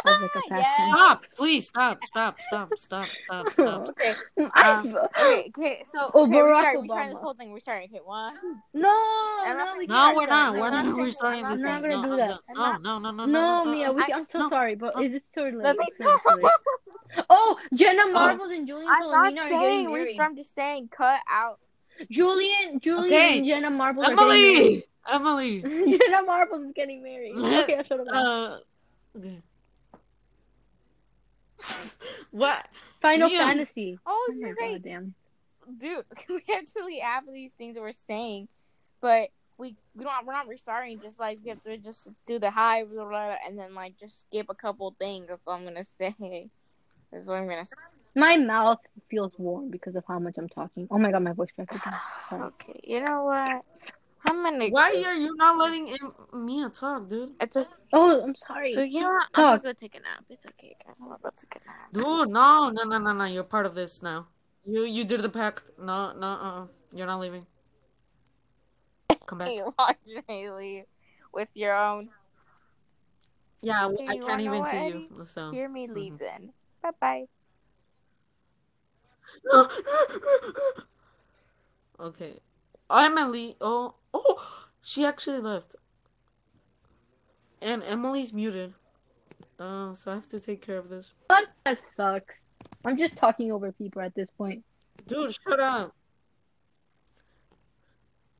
As 0.07 0.21
like 0.21 0.31
a 0.35 0.41
Yeah. 0.51 0.71
Stop! 0.73 1.25
Please 1.37 1.69
stop! 1.69 2.05
Stop! 2.05 2.41
Stop! 2.41 2.71
Stop! 2.77 3.07
Stop! 3.25 3.53
Stop! 3.53 3.89
Okay. 3.91 4.15
Um, 4.57 4.97
okay, 5.17 5.51
okay, 5.57 5.85
so 5.93 6.11
Oh, 6.15 6.23
okay, 6.25 6.33
Barack 6.33 6.75
we're 6.75 6.81
we're 6.81 6.87
starting 6.87 7.11
this 7.11 7.19
whole 7.21 7.35
thing. 7.35 7.51
We're 7.53 7.61
starting. 7.61 7.89
Okay, 7.93 8.01
one. 8.05 8.35
no, 8.75 8.89
I'm 9.45 9.57
no, 9.59 9.75
we 9.79 9.87
No, 9.87 9.95
can't 9.95 10.17
we're 10.17 10.27
not. 10.27 10.55
No, 10.55 10.61
We're 10.61 10.67
I'm 10.67 10.73
not 10.73 10.85
not 10.87 10.97
restarting 11.05 11.45
I'm 11.45 11.53
this 11.53 11.61
not 11.61 11.83
gonna 11.83 12.03
do 12.03 12.17
that. 12.17 12.29
done. 12.55 12.83
No, 12.83 12.99
no, 12.99 12.99
no, 12.99 13.11
no, 13.11 13.27
No, 13.27 13.65
no. 13.65 13.71
Mia, 13.71 13.93
we 13.93 14.03
can, 14.05 14.15
I'm 14.21 14.25
so 14.25 14.49
sorry, 14.49 14.75
but 14.75 14.97
no. 14.97 15.03
is 15.03 15.15
it 15.15 15.25
too 15.37 15.61
late? 15.63 15.77
Let 17.17 17.19
me 17.19 17.23
It's 17.23 17.23
too 17.23 17.23
late. 17.23 17.27
Oh, 17.31 17.59
Jenna 17.75 18.07
Marbles 18.13 18.51
and 18.51 18.67
Julian 18.67 18.89
I'm 18.91 19.11
not 19.11 19.33
Solomita 19.35 19.39
are 19.39 19.49
saying 19.49 19.61
getting 19.61 19.91
we're. 19.91 19.99
married. 19.99 20.21
I'm 20.21 20.37
just 20.37 20.55
saying 20.55 20.89
cut 20.89 21.21
out. 21.31 21.59
Julian, 22.11 22.81
Julian 22.81 23.05
Okay. 23.07 23.39
and 23.39 23.47
Jenna 23.47 23.71
Marbles 23.71 24.07
are 24.07 24.17
getting 24.17 24.29
married. 24.29 24.85
Emily! 25.11 25.61
Emily! 25.63 25.99
Jenna 25.99 26.23
Marbles 26.23 26.63
is 26.67 26.73
getting 26.75 27.03
married. 27.03 27.35
Okay, 27.39 27.77
I'll 27.77 27.85
shut 27.85 28.01
up. 28.01 28.07
Uh, 28.13 28.59
okay. 29.19 29.39
what? 32.31 32.67
Final 33.03 33.29
Mia. 33.29 33.39
Fantasy. 33.39 33.99
Oh, 34.07 34.11
I 34.11 34.33
was 34.33 34.39
Oh 34.39 34.41
my 34.43 34.49
just 34.49 34.59
saying, 34.61 34.73
god, 34.73 34.83
damn. 34.83 35.15
dude, 35.79 36.05
we 36.29 36.55
actually 36.55 36.99
have 37.01 37.27
these 37.27 37.53
things 37.53 37.75
that 37.75 37.81
we're 37.81 37.93
saying, 37.93 38.49
but 39.01 39.29
we 39.59 39.77
we 39.95 40.05
don't. 40.05 40.27
We're 40.27 40.33
not 40.33 40.49
restarting. 40.49 41.01
Just 41.01 41.19
like 41.19 41.39
we 41.43 41.51
have 41.51 41.63
to 41.65 41.77
just 41.79 42.09
do 42.27 42.39
the 42.39 42.51
high, 42.51 42.85
blah, 42.85 43.05
blah, 43.07 43.37
and 43.47 43.59
then 43.59 43.75
like 43.75 43.95
just 43.99 44.23
skip 44.23 44.47
a 44.49 44.55
couple 44.55 44.95
things. 44.99 45.27
That's 45.29 45.47
all 45.47 45.55
I'm 45.55 45.65
gonna 45.65 45.85
say. 45.99 46.49
That's 47.13 47.27
what 47.27 47.37
I'm 47.37 47.49
gonna 47.49 47.67
say. 47.67 47.77
My 48.15 48.37
mouth 48.37 48.79
feels 49.11 49.33
warm 49.39 49.71
because 49.71 49.95
of 49.95 50.05
how 50.07 50.19
much 50.19 50.35
I'm 50.39 50.49
talking. 50.49 50.89
Oh 50.91 50.99
my 50.99 51.11
god, 51.11 51.23
my 51.23 51.33
voice 51.33 51.49
cracked 51.55 51.73
Okay, 52.33 52.81
you 52.85 53.05
know 53.05 53.25
what? 53.25 53.65
I'm 54.27 54.43
gonna. 54.43 54.69
Why 54.69 55.03
are 55.07 55.15
you 55.15 55.35
not 55.37 55.59
letting 55.59 55.91
Em- 55.91 56.45
Mia 56.45 56.69
talk, 56.69 57.09
dude? 57.09 57.33
It's 57.41 57.57
a, 57.57 57.67
Oh, 57.93 58.21
I'm 58.21 58.35
sorry. 58.47 58.73
so 58.73 58.83
you 58.83 59.01
know 59.01 59.11
what? 59.11 59.29
I'm 59.35 59.45
gonna 59.45 59.63
go 59.63 59.73
take 59.73 59.95
a 59.95 60.01
nap. 60.01 60.25
It's 60.29 60.47
okay, 60.47 60.77
guys. 60.85 60.97
I'm 61.03 61.13
about 61.13 61.37
to 61.39 61.47
take 61.47 61.63
a 61.63 61.67
nap. 61.67 61.93
Dude, 61.93 62.31
no, 62.31 62.69
no, 62.71 62.83
no, 62.85 62.99
no, 62.99 63.13
no. 63.13 63.25
You're 63.25 63.45
part 63.45 63.67
of 63.67 63.75
this 63.75 64.03
now. 64.03 64.27
You 64.65 64.85
you 64.85 65.05
did 65.05 65.23
the 65.23 65.29
pact. 65.31 65.65
No, 65.79 66.13
no, 66.13 66.27
uh, 66.29 66.67
you're 66.93 67.07
not 67.07 67.21
leaving. 67.21 67.47
Come 69.27 69.39
back. 69.39 69.49
You 69.55 69.75
watch 69.79 69.97
me 70.29 70.51
leave 70.51 70.85
with 71.33 71.49
your 71.55 71.75
own. 71.75 72.11
Yeah, 73.63 73.87
Okay, 73.87 74.07
I 74.09 74.19
can't 74.19 74.41
even 74.41 74.67
see 74.67 74.87
you. 74.89 75.27
So. 75.27 75.53
Hear 75.53 75.69
me 75.69 75.87
leave 75.87 76.15
Mhm. 76.15 76.19
then. 76.19 76.53
Bye 76.83 76.91
bye. 77.01 77.27
okay. 82.01 82.41
Emily. 82.91 83.57
Oh, 83.61 83.95
oh, 84.13 84.67
she 84.83 85.05
actually 85.05 85.41
left. 85.41 85.77
And 87.63 87.83
Emily's 87.83 88.33
muted. 88.33 88.75
Uh, 89.59 89.93
so 89.95 90.13
I 90.13 90.15
have 90.15 90.29
to 90.29 90.41
take 90.41 90.65
care 90.65 90.79
of 90.79 90.89
this. 90.89 91.13
God, 91.29 91.45
that 91.65 91.79
sucks. 91.97 92.45
I'm 92.85 92.97
just 92.97 93.17
talking 93.17 93.53
over 93.53 93.73
people 93.73 94.01
at 94.01 94.15
this 94.15 94.31
point. 94.39 94.65
Dude, 95.07 95.37
shut 95.47 95.61
up. 95.61 95.95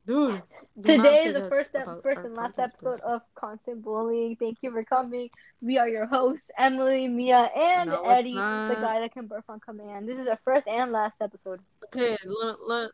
Dude. 0.05 0.41
Today 0.83 1.25
is 1.25 1.33
the 1.33 1.47
first 1.49 1.69
first 2.01 2.25
and 2.25 2.35
last 2.35 2.57
episode 2.57 2.99
please. 2.99 3.01
of 3.01 3.21
Constant 3.35 3.83
Bullying. 3.83 4.35
Thank 4.35 4.57
you 4.61 4.71
for 4.71 4.83
coming. 4.83 5.29
We 5.61 5.77
are 5.77 5.87
your 5.87 6.07
hosts, 6.07 6.49
Emily, 6.57 7.07
Mia, 7.07 7.51
and 7.55 7.91
No, 7.91 8.03
Eddie, 8.03 8.33
the 8.33 8.77
guy 8.81 8.99
that 8.99 9.13
can 9.13 9.27
birth 9.27 9.43
on 9.47 9.59
command. 9.59 10.07
This 10.07 10.17
is 10.17 10.27
our 10.27 10.39
first 10.43 10.67
and 10.67 10.91
last 10.91 11.13
episode. 11.21 11.59
Okay, 11.85 12.17
let, 12.25 12.67
let... 12.67 12.91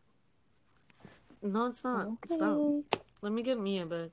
No, 1.42 1.66
it's 1.66 1.82
not. 1.82 2.08
Stop. 2.26 2.84
Let 3.22 3.32
me 3.32 3.42
get 3.42 3.58
Mia 3.58 3.86
back. 3.86 4.10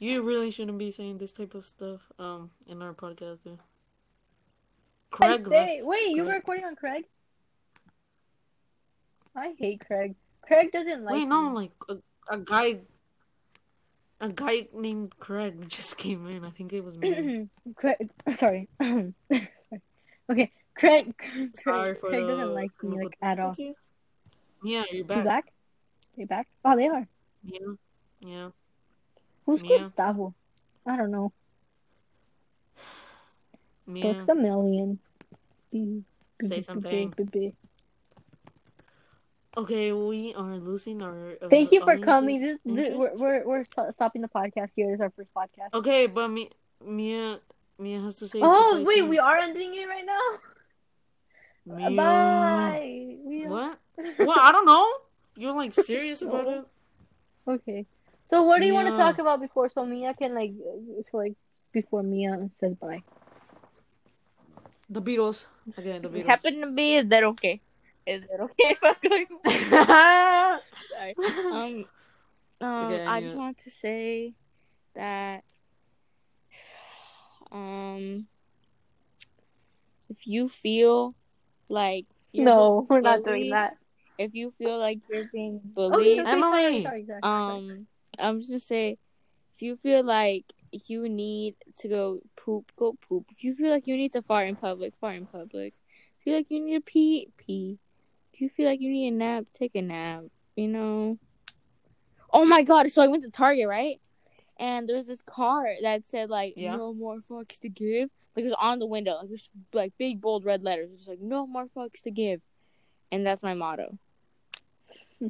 You 0.00 0.22
really 0.24 0.50
shouldn't 0.50 0.78
be 0.78 0.90
saying 0.90 1.18
this 1.18 1.32
type 1.32 1.54
of 1.54 1.64
stuff 1.64 2.00
um 2.18 2.50
in 2.66 2.82
our 2.82 2.92
podcast, 2.92 3.44
dude. 3.44 3.60
Craig 5.10 5.46
say, 5.46 5.76
left. 5.76 5.86
wait, 5.86 6.08
you 6.08 6.24
were 6.24 6.32
recording 6.32 6.64
on 6.64 6.74
Craig? 6.74 7.04
I 9.36 9.54
hate 9.58 9.84
Craig. 9.86 10.14
Craig 10.42 10.72
doesn't 10.72 11.04
like 11.04 11.14
Wait, 11.14 11.24
no, 11.26 11.48
me. 11.50 11.54
like 11.54 11.70
a, 11.88 11.96
a 12.34 12.38
guy, 12.38 12.78
a 14.20 14.28
guy 14.28 14.68
named 14.74 15.18
Craig 15.18 15.64
just 15.68 15.96
came 15.96 16.26
in. 16.28 16.44
I 16.44 16.50
think 16.50 16.72
it 16.72 16.84
was 16.84 16.96
me. 16.98 17.48
Craig, 17.76 18.10
sorry. 18.34 18.68
okay, 18.80 20.50
Craig. 20.76 21.14
Craig, 21.16 22.00
Craig 22.00 22.00
the 22.00 22.26
doesn't 22.26 22.54
like 22.54 22.70
me 22.82 23.04
like 23.04 23.16
at 23.22 23.38
all. 23.40 23.54
Yeah, 24.64 24.84
you're 24.90 24.98
You 24.98 25.04
back. 25.04 25.24
back? 25.24 25.52
They 26.16 26.24
back? 26.24 26.46
Oh, 26.64 26.76
they 26.76 26.88
are. 26.88 27.06
Yeah, 27.44 27.58
yeah. 28.20 28.48
Who's 29.46 29.62
Mia. 29.62 29.78
Gustavo? 29.80 30.34
I 30.86 30.96
don't 30.96 31.10
know. 31.10 31.32
Mia, 33.86 34.02
Books 34.14 34.28
a 34.28 34.34
million. 34.34 34.98
Say 36.42 36.60
something. 36.60 37.12
Okay, 39.56 39.92
we 39.92 40.34
are 40.34 40.56
losing 40.56 41.02
our. 41.02 41.36
Uh, 41.40 41.48
Thank 41.48 41.72
you 41.72 41.80
for 41.82 41.96
coming. 41.98 42.40
This, 42.40 42.58
this, 42.64 42.88
we're, 42.94 43.14
we're 43.16 43.46
we're 43.46 43.64
sto- 43.64 43.90
stopping 43.92 44.22
the 44.22 44.28
podcast 44.28 44.70
here. 44.74 44.86
This 44.88 44.96
is 44.96 45.00
our 45.00 45.10
first 45.10 45.32
podcast. 45.34 45.74
Okay, 45.74 46.06
but 46.06 46.28
me, 46.28 46.50
Mia, 46.84 47.40
Mia 47.78 48.00
has 48.00 48.16
to 48.16 48.28
say. 48.28 48.40
Oh 48.42 48.82
wait, 48.82 49.02
we 49.08 49.18
are 49.18 49.38
ending 49.38 49.74
it 49.74 49.86
right 49.88 50.06
now. 50.06 50.26
Mia. 51.76 51.90
Bye. 51.90 53.16
Are- 53.44 53.48
What? 53.48 53.78
Well, 54.18 54.38
I 54.38 54.50
don't 54.52 54.66
know. 54.66 54.88
You're 55.36 55.54
like 55.54 55.74
serious 55.74 56.22
about 56.22 56.46
it? 56.48 56.64
Okay. 57.46 57.86
So 58.30 58.42
what 58.42 58.60
do 58.60 58.66
you 58.66 58.74
want 58.74 58.88
to 58.88 58.96
talk 58.96 59.18
about 59.18 59.40
before 59.40 59.68
so 59.70 59.84
Mia 59.84 60.14
can 60.14 60.34
like 60.34 60.52
so 61.10 61.18
like 61.18 61.34
before 61.72 62.02
Mia 62.02 62.48
says 62.58 62.74
bye? 62.76 63.02
The 64.88 65.00
Beatles 65.02 65.46
again. 65.76 66.02
The 66.02 66.08
Beatles. 66.08 66.26
Happen 66.26 66.60
to 66.60 66.66
be 66.70 66.94
is 66.96 67.06
that 67.08 67.24
okay? 67.24 67.60
Is 68.06 68.24
it 68.24 68.40
okay 68.40 68.54
if 68.58 68.78
I'm 68.82 68.94
going? 69.02 69.26
Sorry. 70.88 71.14
Um, 71.50 71.84
um, 72.60 72.84
Okay, 72.84 73.04
I 73.06 73.20
yeah. 73.20 73.26
just 73.26 73.36
want 73.36 73.58
to 73.58 73.70
say 73.70 74.34
that 74.94 75.44
um, 77.50 78.26
if 80.10 80.26
you 80.26 80.48
feel 80.48 81.14
like 81.68 82.06
you're 82.32 82.46
No, 82.46 82.86
we're 82.88 83.00
not 83.00 83.24
doing 83.24 83.50
that. 83.50 83.76
If 84.18 84.34
you 84.34 84.52
feel 84.58 84.78
like 84.78 84.98
you're 85.08 85.24
being 85.32 85.60
bullied, 85.64 86.20
okay, 86.20 86.30
Emily. 86.30 86.82
sorry. 86.82 87.06
um, 87.22 87.86
I'm 88.18 88.38
just 88.38 88.48
gonna 88.50 88.60
say, 88.60 88.98
if 89.56 89.62
you 89.62 89.76
feel 89.76 90.04
like 90.04 90.44
you 90.86 91.08
need 91.08 91.54
to 91.78 91.88
go 91.88 92.20
poop, 92.36 92.72
go 92.76 92.96
poop. 93.08 93.26
If 93.30 93.42
you 93.44 93.54
feel 93.54 93.70
like 93.70 93.86
you 93.86 93.96
need 93.96 94.12
to 94.12 94.22
fart 94.22 94.48
in 94.48 94.56
public, 94.56 94.94
fart 95.00 95.16
in 95.16 95.26
public. 95.26 95.74
If 96.20 96.26
you 96.26 96.32
feel 96.32 96.36
like 96.38 96.50
you 96.50 96.60
need 96.64 96.74
to 96.74 96.80
pee, 96.80 97.28
pee. 97.36 97.78
If 98.32 98.40
you 98.40 98.48
feel 98.48 98.66
like 98.68 98.80
you 98.80 98.90
need 98.90 99.08
a 99.08 99.16
nap, 99.16 99.44
take 99.54 99.74
a 99.74 99.82
nap. 99.82 100.24
You 100.56 100.68
know. 100.68 101.18
Oh 102.32 102.44
my 102.44 102.62
god! 102.62 102.90
So 102.90 103.02
I 103.02 103.08
went 103.08 103.24
to 103.24 103.30
Target, 103.30 103.68
right? 103.68 104.00
And 104.58 104.88
there 104.88 104.96
was 104.96 105.06
this 105.06 105.22
card 105.22 105.76
that 105.82 106.08
said 106.08 106.30
like 106.30 106.54
Yeah. 106.56 106.76
"No 106.76 106.92
more 106.94 107.18
fucks 107.20 107.58
to 107.60 107.68
give." 107.68 108.10
Like 108.34 108.44
it 108.44 108.48
was 108.48 108.56
on 108.58 108.78
the 108.78 108.86
window, 108.86 109.18
like 109.20 109.30
it 109.30 109.40
like 109.72 109.92
big 109.98 110.20
bold 110.20 110.44
red 110.44 110.62
letters. 110.62 110.90
It 110.90 110.98
was 110.98 111.08
like 111.08 111.20
"No 111.20 111.46
more 111.46 111.66
fucks 111.76 112.02
to 112.04 112.10
give," 112.10 112.40
and 113.10 113.26
that's 113.26 113.42
my 113.42 113.54
motto. 113.54 113.98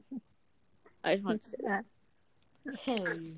I 1.05 1.15
just 1.15 1.25
want 1.25 1.43
to 1.43 1.49
say 1.51 1.57
that. 1.67 1.85
Hey. 2.81 3.33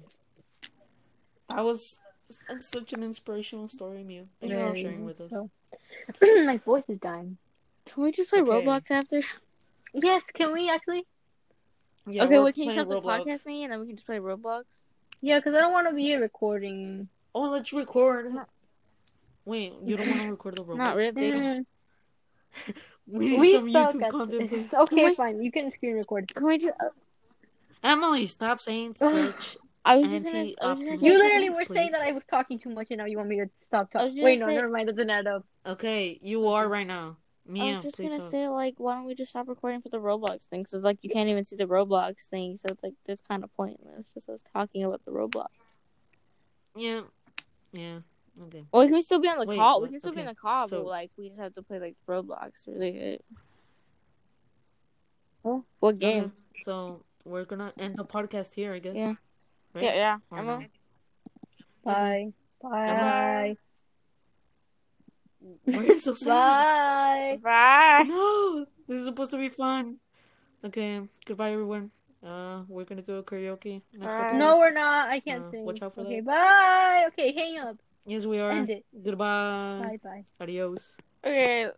that 1.49 1.65
was 1.65 1.99
s- 2.31 2.43
such 2.69 2.93
an 2.93 3.03
inspirational 3.03 3.69
story, 3.69 4.05
Mia. 4.05 4.25
Thanks 4.41 4.61
for 4.61 4.77
sharing 4.77 5.05
with 5.05 5.21
us. 5.21 5.33
My 6.47 6.59
voice 6.59 6.85
is 6.89 6.99
dying. 6.99 7.39
Can 7.87 8.03
we 8.03 8.13
just 8.13 8.29
play 8.31 8.41
Okay. 8.41 8.51
Roblox 8.51 8.91
after? 8.91 9.23
Yes, 9.95 10.25
can 10.35 10.53
we 10.53 10.69
actually? 10.69 11.07
Yeah, 12.07 12.25
okay, 12.25 12.39
we're 12.39 12.53
can 12.53 12.65
you 12.65 12.71
playing 12.71 12.87
stop 12.87 12.89
the 12.89 13.01
Roblox. 13.01 13.25
podcast 13.25 13.47
me 13.47 13.65
and 13.65 13.73
then 13.73 13.81
we 13.81 13.87
can 13.87 13.97
just 13.97 14.07
play 14.07 14.19
Roblox? 14.19 14.65
Yeah, 15.21 15.39
because 15.39 15.55
I 15.55 15.61
don't 15.61 15.73
want 15.73 15.89
to 15.89 15.95
be 15.95 16.15
recording. 16.17 17.09
Oh, 17.35 17.51
let's 17.51 17.73
record. 17.73 18.33
Wait, 19.45 19.73
you 19.83 19.97
don't 19.97 20.09
want 20.09 20.23
to 20.23 20.31
record 20.31 20.57
the 20.57 20.65
Roblox? 20.65 20.77
Not 20.79 20.97
really. 20.97 21.33
Mm, 21.33 21.67
We 23.07 23.29
need 23.31 23.41
we 23.41 23.53
some 23.53 23.67
YouTube 23.67 24.11
content, 24.11 24.49
please. 24.51 24.75
Okay, 24.79 25.05
Wait. 25.05 25.17
fine. 25.17 25.43
You 25.43 25.53
can 25.53 25.71
screen 25.73 25.97
record. 25.97 26.33
Can 26.35 26.47
we 26.47 26.59
do? 26.59 26.73
Emily, 27.83 28.27
stop 28.27 28.61
saying 28.63 28.95
such. 28.95 29.59
I 29.85 29.97
was 29.97 30.11
just 30.11 30.25
gonna. 30.25 30.39
I 30.39 30.73
was 30.73 30.87
just 30.89 30.95
Anti-optimism. 30.97 31.05
You 31.07 31.19
literally 31.19 31.51
please, 31.51 31.69
were 31.69 31.75
saying 31.75 31.93
that 31.93 32.01
I 32.01 32.13
was 32.13 32.23
talking 32.31 32.59
too 32.59 32.71
much, 32.71 32.87
and 32.91 32.99
now 32.99 33.05
you 33.05 33.19
want 33.19 33.29
me 33.29 33.41
to 33.41 33.51
stop 33.67 33.91
talking. 33.91 34.23
Wait, 34.23 34.39
no, 34.39 34.47
say- 34.47 34.55
never 34.55 34.71
mind. 34.71 34.89
That 34.89 34.97
doesn't 34.97 35.11
add 35.11 35.27
up. 35.27 35.45
Okay, 35.67 36.19
you 36.23 36.49
are 36.49 36.67
right 36.67 36.87
now. 36.87 37.19
I 37.47 37.53
Mia, 37.53 37.75
was 37.75 37.85
just 37.85 37.99
gonna 37.99 38.19
talk. 38.19 38.31
say 38.31 38.49
like, 38.49 38.75
why 38.79 38.95
don't 38.95 39.05
we 39.05 39.15
just 39.15 39.31
stop 39.31 39.49
recording 39.49 39.83
for 39.83 39.91
the 39.91 40.01
Roblox 40.01 40.43
thing? 40.45 40.63
Because 40.63 40.83
like 40.83 40.99
you 41.03 41.11
can't 41.11 41.29
even 41.29 41.45
see 41.45 41.57
the 41.57 41.67
Roblox 41.67 42.27
thing, 42.29 42.57
so 42.57 42.67
it's 42.71 42.83
like 42.83 42.95
it's 43.07 43.21
kind 43.21 43.45
of 43.45 43.55
pointless. 43.55 44.07
Just 44.15 44.29
us 44.31 44.43
talking 44.55 44.83
about 44.83 45.05
the 45.05 45.11
Roblox. 45.11 45.49
Yeah, 46.75 47.03
yeah. 47.73 47.99
Okay. 48.47 48.65
Well, 48.73 48.83
we 48.85 48.89
can 48.91 49.03
still 49.03 49.21
be 49.21 49.29
on 49.29 49.39
the 49.39 49.47
Wait, 49.47 49.59
call. 49.59 49.83
We 49.83 49.91
can 49.91 49.99
still 50.01 50.13
be 50.13 50.21
on 50.21 50.27
the 50.27 50.35
call, 50.35 50.67
so- 50.67 50.83
but 50.83 50.89
like 50.89 51.11
we 51.19 51.29
just 51.29 51.41
have 51.41 51.55
to 51.55 51.63
play 51.63 51.79
like 51.79 51.97
Roblox. 52.09 52.53
Really. 52.67 53.21
Oh, 55.45 55.65
what 55.81 55.99
game? 55.99 56.25
Okay, 56.25 56.63
So 56.63 57.05
we're 57.25 57.45
gonna 57.45 57.73
end 57.79 57.97
the 57.97 58.05
podcast 58.05 58.55
here, 58.55 58.73
I 58.73 58.79
guess. 58.79 58.95
Yeah. 58.97 59.15
Right? 59.75 59.85
Yeah, 59.85 59.95
yeah. 59.95 60.19
Or 60.31 60.39
Emma? 60.39 60.59
no? 60.61 60.67
Bye. 61.85 62.33
Bye. 62.63 62.71
Why 62.71 63.57
are 65.75 65.85
you 65.85 66.01
so 66.01 66.15
sad? 66.19 66.29
Bye. 66.29 67.39
Bye. 67.43 68.05
No, 68.09 68.67
this 68.89 69.01
is 69.01 69.07
supposed 69.07 69.31
to 69.33 69.37
be 69.39 69.49
fun. 69.49 69.97
Okay, 70.65 71.01
goodbye, 71.27 71.53
everyone. 71.53 71.91
Uh, 72.25 72.63
we're 72.69 72.85
gonna 72.85 73.03
do 73.03 73.17
a 73.17 73.23
karaoke 73.23 73.83
next 73.93 74.35
No, 74.39 74.57
we're 74.57 74.73
not. 74.73 75.09
I 75.09 75.21
can't 75.21 75.45
Uh, 75.45 75.51
sing. 75.51 75.65
watch 75.65 75.83
out 75.83 75.95
for 75.95 76.01
okay, 76.03 76.21
that. 76.21 76.27
bye. 76.27 77.05
Okay, 77.09 77.33
hang 77.37 77.59
up. 77.59 77.77
Yes, 78.07 78.25
we 78.25 78.39
are. 78.41 78.51
End 78.51 78.71
it. 78.71 78.85
Goodbye. 79.03 79.81
Bye 79.83 79.99
bye. 80.03 80.25
Adios. 80.41 80.97
Okay. 81.25 81.69